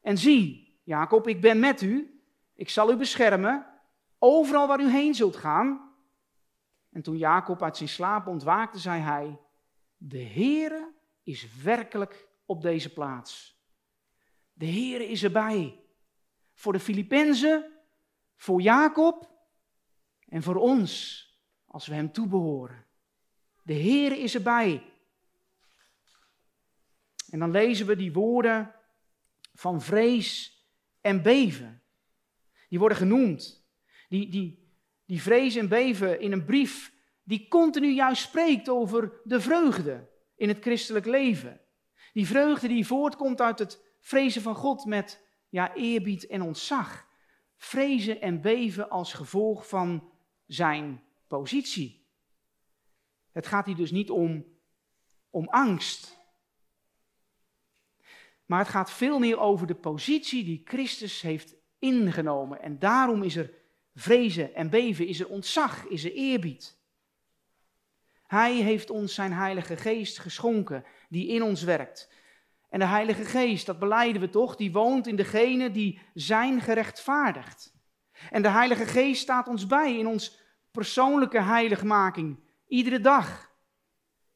[0.00, 2.20] En zie, Jacob, ik ben met u.
[2.54, 3.66] Ik zal u beschermen.
[4.18, 5.94] Overal waar u heen zult gaan.
[6.90, 9.38] En toen Jacob uit zijn slaap ontwaakte, zei hij:
[9.96, 13.60] De Heere is werkelijk op deze plaats.
[14.52, 15.80] De Heere is erbij.
[16.54, 17.74] Voor de Filippenzen,
[18.36, 19.30] voor Jacob
[20.28, 21.22] en voor ons
[21.66, 22.84] als we Hem toebehoren.
[23.62, 24.92] De Heer is erbij.
[27.30, 28.74] En dan lezen we die woorden
[29.54, 30.60] van vrees
[31.00, 31.82] en beven.
[32.68, 33.64] Die worden genoemd.
[34.08, 34.70] Die, die,
[35.04, 36.94] die vrees en beven in een brief
[37.26, 41.60] die continu juist spreekt over de vreugde in het christelijk leven.
[42.12, 47.05] Die vreugde die voortkomt uit het vrezen van God met ja, eerbied en ontzag.
[47.56, 50.10] Vrezen en beven als gevolg van
[50.46, 52.04] zijn positie.
[53.32, 54.44] Het gaat hier dus niet om,
[55.30, 56.18] om angst.
[58.46, 62.62] Maar het gaat veel meer over de positie die Christus heeft ingenomen.
[62.62, 63.50] En daarom is er
[63.94, 66.78] vrezen en beven, is er ontzag, is er eerbied.
[68.26, 72.10] Hij heeft ons zijn Heilige Geest geschonken, die in ons werkt.
[72.68, 77.74] En de Heilige Geest, dat beleiden we toch, die woont in degene die zijn gerechtvaardigd.
[78.30, 83.54] En de Heilige Geest staat ons bij in ons persoonlijke heiligmaking, iedere dag.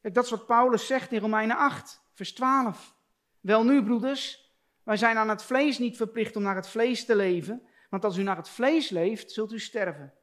[0.01, 2.95] Dat is wat Paulus zegt in Romeinen 8, vers 12.
[3.39, 4.51] Wel nu, broeders,
[4.83, 8.17] wij zijn aan het vlees niet verplicht om naar het vlees te leven, want als
[8.17, 10.13] u naar het vlees leeft, zult u sterven.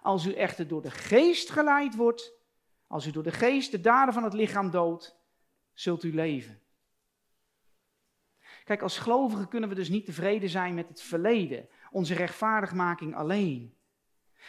[0.00, 2.32] Als u echter door de geest geleid wordt,
[2.86, 5.16] als u door de geest de daden van het lichaam doodt,
[5.72, 6.62] zult u leven.
[8.64, 13.74] Kijk, als gelovigen kunnen we dus niet tevreden zijn met het verleden, onze rechtvaardigmaking alleen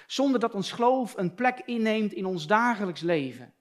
[0.07, 3.53] zonder dat ons geloof een plek inneemt in ons dagelijks leven.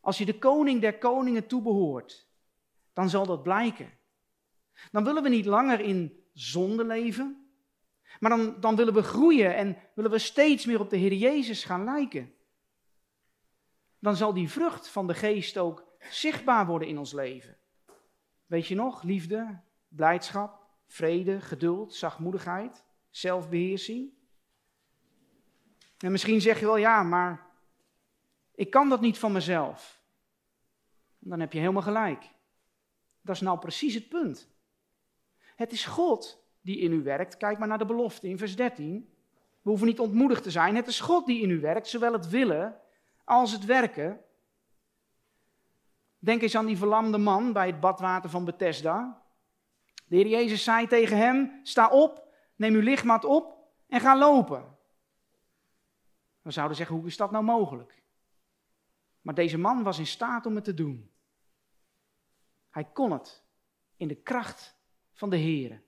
[0.00, 2.28] Als je de koning der koningen toebehoort,
[2.92, 3.98] dan zal dat blijken.
[4.92, 7.50] Dan willen we niet langer in zonde leven,
[8.20, 11.64] maar dan, dan willen we groeien en willen we steeds meer op de Heer Jezus
[11.64, 12.34] gaan lijken.
[13.98, 17.59] Dan zal die vrucht van de geest ook zichtbaar worden in ons leven.
[18.50, 24.12] Weet je nog, liefde, blijdschap, vrede, geduld, zachtmoedigheid, zelfbeheersing.
[25.98, 27.46] En misschien zeg je wel, ja, maar
[28.54, 30.00] ik kan dat niet van mezelf.
[31.18, 32.30] Dan heb je helemaal gelijk.
[33.20, 34.48] Dat is nou precies het punt.
[35.56, 37.36] Het is God die in u werkt.
[37.36, 39.14] Kijk maar naar de belofte in vers 13.
[39.62, 40.76] We hoeven niet ontmoedigd te zijn.
[40.76, 42.80] Het is God die in u werkt, zowel het willen
[43.24, 44.20] als het werken.
[46.22, 49.22] Denk eens aan die verlamde man bij het badwater van Bethesda.
[50.06, 53.58] De Heer Jezus zei tegen hem: Sta op, neem uw lichtmat op
[53.88, 54.78] en ga lopen.
[56.42, 58.02] We zouden zeggen: Hoe is dat nou mogelijk?
[59.20, 61.10] Maar deze man was in staat om het te doen.
[62.70, 63.44] Hij kon het
[63.96, 64.76] in de kracht
[65.12, 65.82] van de Heer.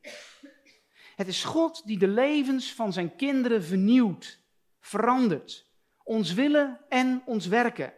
[1.17, 4.41] Het is God die de levens van zijn kinderen vernieuwt,
[4.81, 5.71] verandert,
[6.03, 7.95] ons willen en ons werken.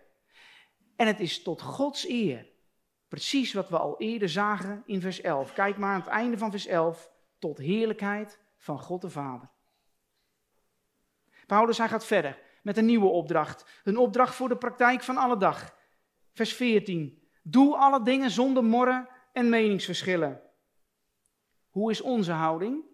[0.96, 2.52] En het is tot Gods eer.
[3.08, 5.52] Precies wat we al eerder zagen in vers 11.
[5.52, 7.10] Kijk maar aan het einde van vers 11.
[7.38, 9.50] Tot heerlijkheid van God de Vader.
[11.46, 13.80] Paulus, hij gaat verder met een nieuwe opdracht.
[13.84, 15.76] Een opdracht voor de praktijk van alle dag.
[16.32, 17.28] Vers 14.
[17.42, 20.42] Doe alle dingen zonder morren en meningsverschillen.
[21.68, 22.84] Hoe is onze houding?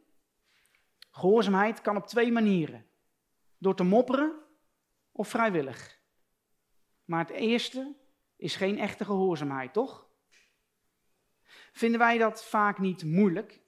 [1.11, 2.87] Gehoorzaamheid kan op twee manieren.
[3.59, 4.33] Door te mopperen
[5.13, 6.00] of vrijwillig.
[7.11, 7.97] Maar het eerste
[8.37, 10.07] is geen echte gehoorzaamheid, toch?
[11.73, 13.61] Vinden wij dat vaak niet moeilijk?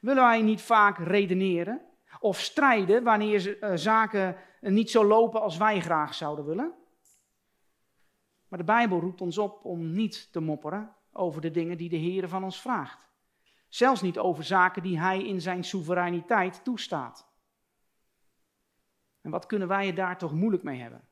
[0.00, 1.80] Willen wij niet vaak redeneren
[2.20, 6.74] of strijden wanneer eh, zaken niet zo lopen als wij graag zouden willen?
[8.48, 11.96] Maar de Bijbel roept ons op om niet te mopperen over de dingen die de
[11.96, 13.08] Heer van ons vraagt.
[13.68, 17.32] Zelfs niet over zaken die Hij in zijn soevereiniteit toestaat.
[19.20, 21.08] En wat kunnen wij er daar toch moeilijk mee hebben?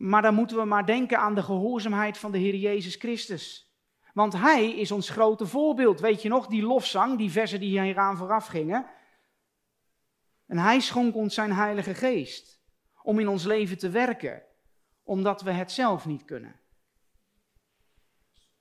[0.00, 3.74] Maar dan moeten we maar denken aan de gehoorzaamheid van de Heer Jezus Christus.
[4.14, 6.00] Want Hij is ons grote voorbeeld.
[6.00, 8.86] Weet je nog, die lofzang, die versen die hieraan vooraf gingen.
[10.46, 12.60] En Hij schonk ons zijn Heilige Geest
[13.02, 14.42] om in ons leven te werken,
[15.02, 16.60] omdat we het zelf niet kunnen.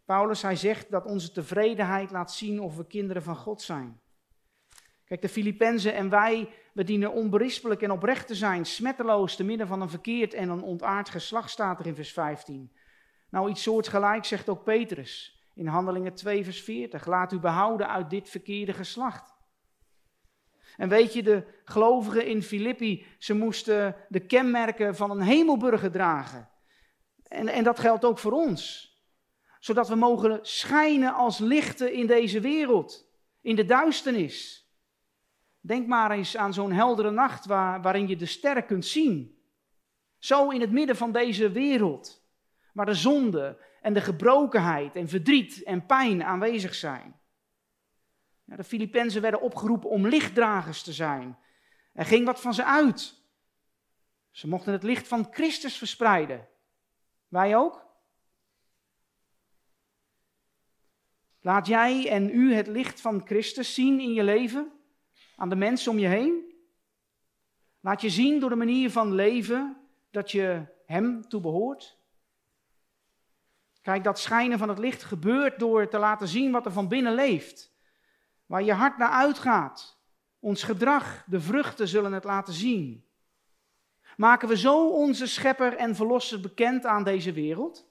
[0.05, 4.01] Paulus, hij zegt dat onze tevredenheid laat zien of we kinderen van God zijn.
[5.09, 9.67] Kijk, de Filippenzen en wij, we dienen onberispelijk en oprecht te zijn, smetteloos te midden
[9.67, 12.71] van een verkeerd en een ontaard geslacht, staat er in vers 15.
[13.29, 17.05] Nou, iets soortgelijks zegt ook Petrus in Handelingen 2, vers 40.
[17.05, 19.37] Laat u behouden uit dit verkeerde geslacht.
[20.77, 26.49] En weet je, de gelovigen in Filippi, ze moesten de kenmerken van een hemelburger dragen.
[27.23, 28.93] En, en dat geldt ook voor ons.
[29.59, 34.68] Zodat we mogen schijnen als lichten in deze wereld, in de duisternis.
[35.59, 39.43] Denk maar eens aan zo'n heldere nacht waar, waarin je de sterren kunt zien.
[40.17, 42.23] Zo in het midden van deze wereld,
[42.73, 47.19] waar de zonde en de gebrokenheid en verdriet en pijn aanwezig zijn.
[48.43, 51.37] De Filippenzen werden opgeroepen om lichtdragers te zijn.
[51.93, 53.23] Er ging wat van ze uit.
[54.31, 56.47] Ze mochten het licht van Christus verspreiden.
[57.27, 57.87] Wij ook?
[61.41, 64.78] Laat jij en u het licht van Christus zien in je leven?
[65.39, 66.53] Aan de mensen om je heen.
[67.79, 69.77] Laat je zien door de manier van leven
[70.11, 71.97] dat je Hem toe behoort.
[73.81, 77.13] Kijk, dat schijnen van het licht gebeurt door te laten zien wat er van binnen
[77.13, 77.71] leeft.
[78.45, 79.97] Waar je hart naar uitgaat.
[80.39, 83.05] Ons gedrag, de vruchten zullen het laten zien.
[84.17, 87.87] Maken we zo onze schepper en verlosser bekend aan deze wereld?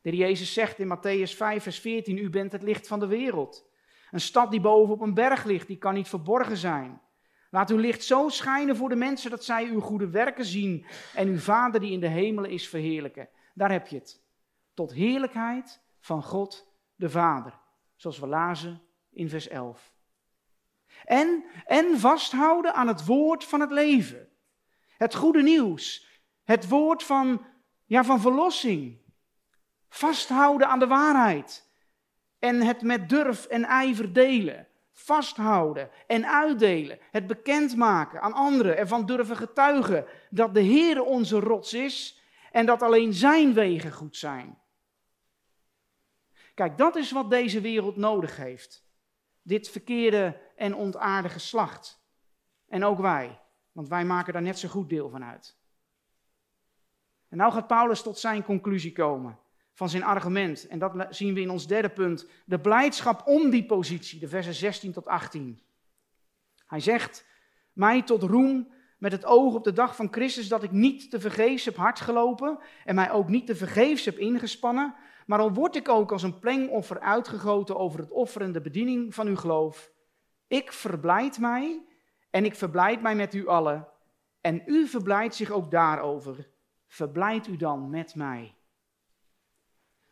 [0.00, 3.69] De Jezus zegt in Matthäus 5, vers 14, u bent het licht van de wereld.
[4.10, 7.00] Een stad die boven op een berg ligt, die kan niet verborgen zijn.
[7.50, 11.28] Laat uw licht zo schijnen voor de mensen dat zij uw goede werken zien en
[11.28, 13.28] uw Vader die in de hemelen is verheerlijken.
[13.54, 14.22] Daar heb je het.
[14.74, 17.58] Tot heerlijkheid van God de Vader,
[17.96, 19.92] zoals we lazen in vers 11.
[21.04, 24.28] En, en vasthouden aan het woord van het leven.
[24.96, 26.08] Het goede nieuws.
[26.44, 27.44] Het woord van,
[27.84, 28.98] ja, van verlossing.
[29.88, 31.69] Vasthouden aan de waarheid
[32.40, 34.66] en het met durf en ijver delen.
[34.92, 36.98] Vasthouden en uitdelen.
[37.10, 38.76] Het bekendmaken aan anderen.
[38.76, 42.20] Ervan durven getuigen dat de Heer onze rots is
[42.52, 44.58] en dat alleen Zijn wegen goed zijn.
[46.54, 48.84] Kijk, dat is wat deze wereld nodig heeft.
[49.42, 52.00] Dit verkeerde en ontaarde geslacht.
[52.68, 53.40] En ook wij,
[53.72, 55.56] want wij maken daar net zo goed deel van uit.
[57.28, 59.38] En nou gaat Paulus tot zijn conclusie komen
[59.72, 60.66] van zijn argument.
[60.66, 62.26] En dat zien we in ons derde punt.
[62.44, 65.60] De blijdschap om die positie, de versen 16 tot 18.
[66.66, 67.26] Hij zegt,
[67.72, 68.68] mij tot roem
[68.98, 72.00] met het oog op de dag van Christus dat ik niet te vergeefs heb hard
[72.00, 74.94] gelopen en mij ook niet te vergeefs heb ingespannen,
[75.26, 79.14] maar al word ik ook als een plengoffer uitgegoten over het offer en de bediening
[79.14, 79.92] van uw geloof.
[80.46, 81.82] Ik verblijd mij
[82.30, 83.88] en ik verblijd mij met u allen
[84.40, 86.48] en u verblijdt zich ook daarover.
[86.86, 88.54] Verblijd u dan met mij.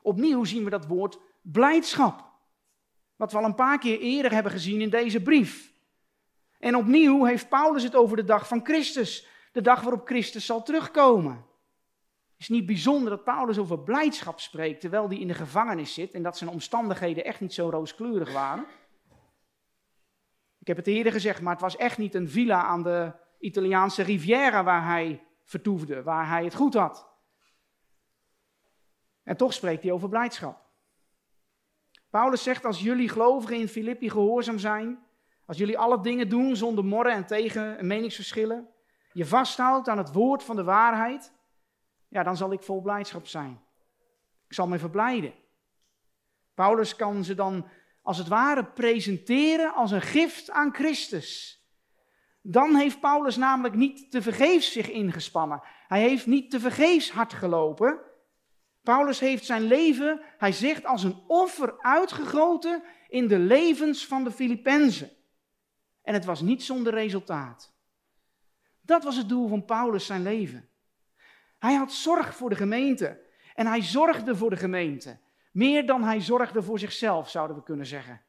[0.03, 2.25] Opnieuw zien we dat woord blijdschap.
[3.17, 5.73] Wat we al een paar keer eerder hebben gezien in deze brief.
[6.59, 9.27] En opnieuw heeft Paulus het over de dag van Christus.
[9.53, 11.47] De dag waarop Christus zal terugkomen.
[12.33, 16.15] Het is niet bijzonder dat Paulus over blijdschap spreekt terwijl hij in de gevangenis zit
[16.15, 18.67] en dat zijn omstandigheden echt niet zo rooskleurig waren.
[20.59, 24.03] Ik heb het eerder gezegd, maar het was echt niet een villa aan de Italiaanse
[24.03, 27.08] Riviera waar hij vertoefde, waar hij het goed had.
[29.29, 30.61] En toch spreekt hij over blijdschap.
[32.11, 34.99] Paulus zegt, als jullie gelovigen in Filippi gehoorzaam zijn,
[35.47, 38.69] als jullie alle dingen doen zonder morren en tegen meningsverschillen,
[39.13, 41.33] je vasthoudt aan het woord van de waarheid,
[42.09, 43.61] ja, dan zal ik vol blijdschap zijn.
[44.47, 45.35] Ik zal me verblijden.
[46.55, 47.69] Paulus kan ze dan
[48.03, 51.63] als het ware presenteren als een gift aan Christus.
[52.43, 55.63] Dan heeft Paulus namelijk niet te vergeefs zich ingespannen.
[55.89, 58.08] Hij heeft niet te vergeefs hard gelopen.
[58.89, 64.31] Paulus heeft zijn leven, hij zegt, als een offer uitgegoten in de levens van de
[64.31, 65.11] Filippenzen.
[66.03, 67.73] En het was niet zonder resultaat.
[68.81, 70.69] Dat was het doel van Paulus zijn leven.
[71.59, 73.21] Hij had zorg voor de gemeente
[73.55, 75.19] en hij zorgde voor de gemeente.
[75.53, 78.23] Meer dan hij zorgde voor zichzelf, zouden we kunnen zeggen.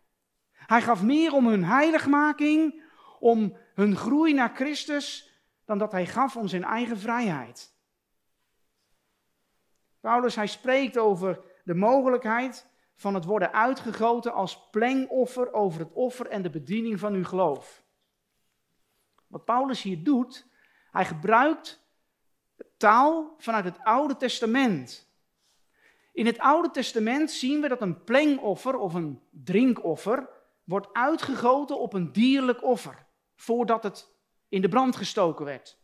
[0.52, 2.84] Hij gaf meer om hun heiligmaking,
[3.20, 5.34] om hun groei naar Christus,
[5.66, 7.78] dan dat hij gaf om zijn eigen vrijheid.
[10.00, 16.28] Paulus, hij spreekt over de mogelijkheid van het worden uitgegoten als plengoffer over het offer
[16.28, 17.84] en de bediening van uw geloof.
[19.28, 20.48] Wat Paulus hier doet,
[20.92, 21.88] hij gebruikt
[22.78, 25.08] taal vanuit het Oude Testament.
[26.12, 30.30] In het Oude Testament zien we dat een plengoffer of een drinkoffer
[30.64, 34.10] wordt uitgegoten op een dierlijk offer, voordat het
[34.50, 35.78] in de brand gestoken werd.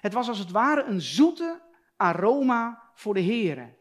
[0.00, 1.60] Het was als het ware een zoete
[2.00, 3.74] aroma voor de Here.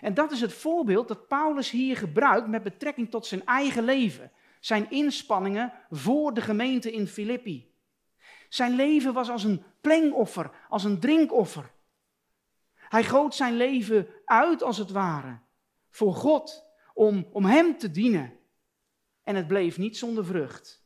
[0.00, 4.32] En dat is het voorbeeld dat Paulus hier gebruikt met betrekking tot zijn eigen leven,
[4.60, 7.74] zijn inspanningen voor de gemeente in Filippi.
[8.48, 11.70] Zijn leven was als een plengoffer, als een drinkoffer.
[12.74, 15.38] Hij goot zijn leven uit als het ware
[15.90, 16.64] voor God,
[16.94, 18.38] om, om Hem te dienen.
[19.22, 20.84] En het bleef niet zonder vrucht.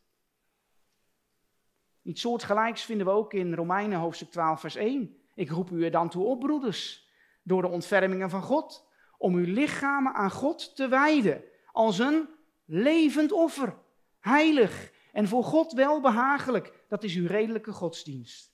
[2.03, 5.24] Iets soortgelijks vinden we ook in Romeinen hoofdstuk 12, vers 1.
[5.35, 7.09] Ik roep u er dan toe op, broeders,
[7.43, 8.87] door de ontfermingen van God,
[9.18, 12.28] om uw lichamen aan God te wijden, als een
[12.64, 13.76] levend offer,
[14.20, 16.85] heilig en voor God welbehagelijk.
[16.89, 18.53] Dat is uw redelijke godsdienst.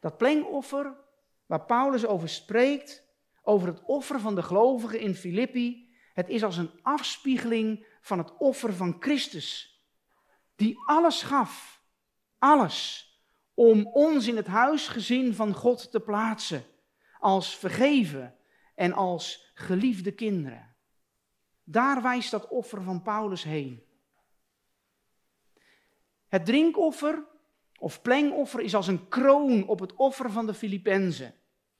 [0.00, 0.96] Dat plengoffer
[1.46, 3.06] waar Paulus over spreekt,
[3.42, 8.36] over het offer van de gelovigen in Filippi, het is als een afspiegeling van het
[8.36, 9.80] offer van Christus,
[10.56, 11.82] die alles gaf,
[12.38, 13.07] alles,
[13.58, 16.64] om ons in het huisgezin van God te plaatsen,
[17.18, 18.34] als vergeven
[18.74, 20.74] en als geliefde kinderen.
[21.64, 23.82] Daar wijst dat offer van Paulus heen.
[26.28, 27.24] Het drinkoffer
[27.78, 31.34] of plengoffer is als een kroon op het offer van de Filippenzen.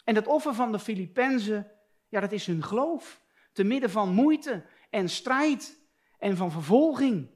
[0.05, 1.71] En het offer van de Filippenzen,
[2.09, 3.21] ja, dat is hun geloof.
[3.53, 5.79] Te midden van moeite en strijd
[6.19, 7.31] en van vervolging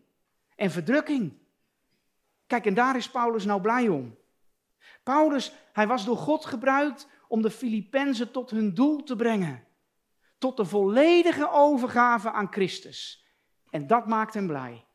[0.57, 1.33] en verdrukking.
[2.47, 4.21] Kijk, en daar is Paulus nou blij om.
[5.03, 9.67] Paulus, hij was door God gebruikt om de Filippenzen tot hun doel te brengen.
[10.39, 13.27] Tot de volledige overgave aan Christus.
[13.71, 14.87] En dat maakt hem blij.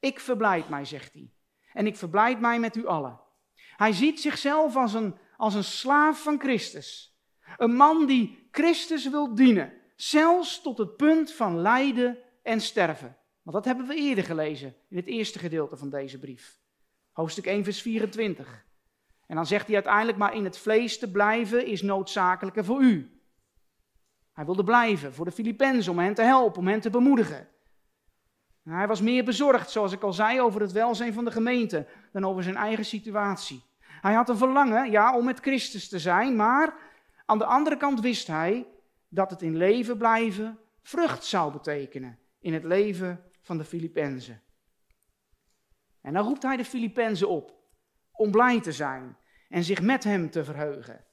[0.00, 1.32] Ik verblijd mij, zegt hij.
[1.72, 3.20] En ik verblijd mij met u allen.
[3.76, 7.16] Hij ziet zichzelf als een, als een slaaf van Christus.
[7.56, 9.72] Een man die Christus wil dienen.
[9.96, 13.16] Zelfs tot het punt van lijden en sterven.
[13.42, 16.60] Want dat hebben we eerder gelezen in het eerste gedeelte van deze brief.
[17.18, 18.64] Hoofdstuk 1, vers 24.
[19.26, 23.20] En dan zegt hij uiteindelijk, maar in het vlees te blijven is noodzakelijker voor u.
[24.32, 27.48] Hij wilde blijven voor de Filippenzen, om hen te helpen, om hen te bemoedigen.
[28.62, 32.24] Hij was meer bezorgd, zoals ik al zei, over het welzijn van de gemeente dan
[32.24, 33.62] over zijn eigen situatie.
[33.80, 36.74] Hij had een verlangen, ja, om met Christus te zijn, maar
[37.26, 38.66] aan de andere kant wist hij
[39.08, 44.42] dat het in leven blijven vrucht zou betekenen in het leven van de Filippenzen.
[46.02, 47.56] En dan roept hij de Filippenzen op
[48.12, 49.16] om blij te zijn
[49.48, 51.04] en zich met hem te verheugen.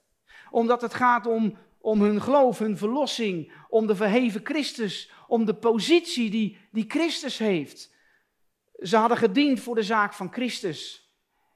[0.49, 5.55] Omdat het gaat om, om hun geloof, hun verlossing, om de verheven Christus, om de
[5.55, 7.93] positie die, die Christus heeft.
[8.79, 11.09] Ze hadden gediend voor de zaak van Christus.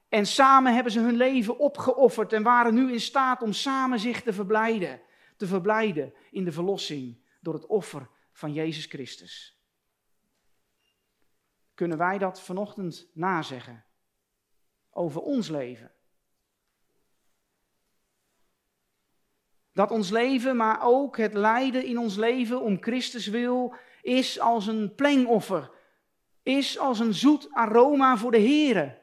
[0.08, 4.22] En samen hebben ze hun leven opgeofferd en waren nu in staat om samen zich
[4.22, 5.00] te verblijden.
[5.36, 9.59] Te verblijden in de verlossing door het offer van Jezus Christus.
[11.80, 13.84] Kunnen wij dat vanochtend nazeggen
[14.90, 15.92] over ons leven?
[19.72, 24.66] Dat ons leven, maar ook het lijden in ons leven om Christus wil, is als
[24.66, 25.70] een plengoffer.
[26.42, 29.02] Is als een zoet aroma voor de Here.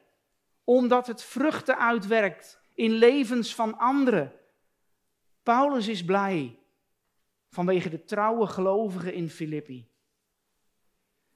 [0.64, 4.32] Omdat het vruchten uitwerkt in levens van anderen.
[5.42, 6.58] Paulus is blij
[7.50, 9.90] vanwege de trouwe gelovigen in Filippi.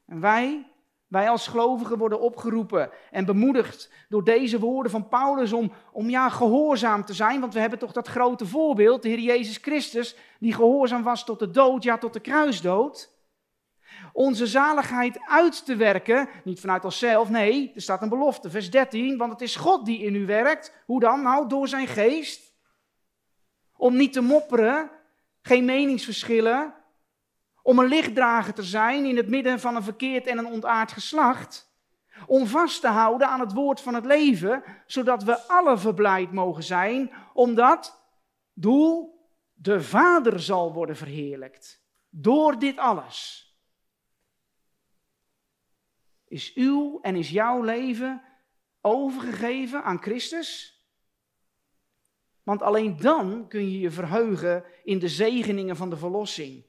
[0.04, 0.71] En wij,
[1.12, 6.28] wij als gelovigen worden opgeroepen en bemoedigd door deze woorden van Paulus om, om ja,
[6.28, 7.40] gehoorzaam te zijn.
[7.40, 11.38] Want we hebben toch dat grote voorbeeld, de Heer Jezus Christus, die gehoorzaam was tot
[11.38, 13.10] de dood, ja tot de kruisdood.
[14.12, 19.16] Onze zaligheid uit te werken, niet vanuit onszelf, nee, er staat een belofte, vers 13,
[19.16, 20.74] want het is God die in u werkt.
[20.86, 21.22] Hoe dan?
[21.22, 22.52] Nou, door zijn geest.
[23.76, 24.90] Om niet te mopperen,
[25.42, 26.74] geen meningsverschillen,
[27.62, 31.70] om een lichtdrager te zijn in het midden van een verkeerd en een ontaard geslacht.
[32.26, 36.62] Om vast te houden aan het woord van het leven, zodat we alle verblijd mogen
[36.62, 38.06] zijn, omdat
[38.52, 39.20] doel
[39.52, 41.84] de Vader zal worden verheerlijkt.
[42.08, 43.50] Door dit alles.
[46.24, 48.22] Is uw en is jouw leven
[48.80, 50.80] overgegeven aan Christus?
[52.42, 56.64] Want alleen dan kun je je verheugen in de zegeningen van de verlossing.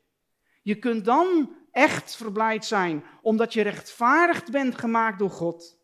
[0.64, 5.78] Je kunt dan echt verblijd zijn, omdat je rechtvaardigd bent gemaakt door God.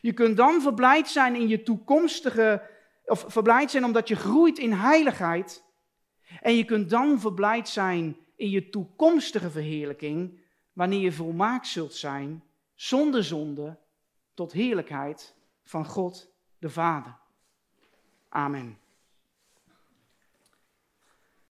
[0.00, 2.70] Je kunt dan verblijd zijn in je toekomstige,
[3.04, 5.64] of verblijd zijn omdat je groeit in heiligheid.
[6.40, 10.40] En je kunt dan verblijd zijn in je toekomstige verheerlijking,
[10.72, 12.42] wanneer je volmaakt zult zijn,
[12.74, 13.78] zonder zonde,
[14.34, 15.34] tot heerlijkheid
[15.64, 17.16] van God de Vader.
[18.28, 18.78] Amen.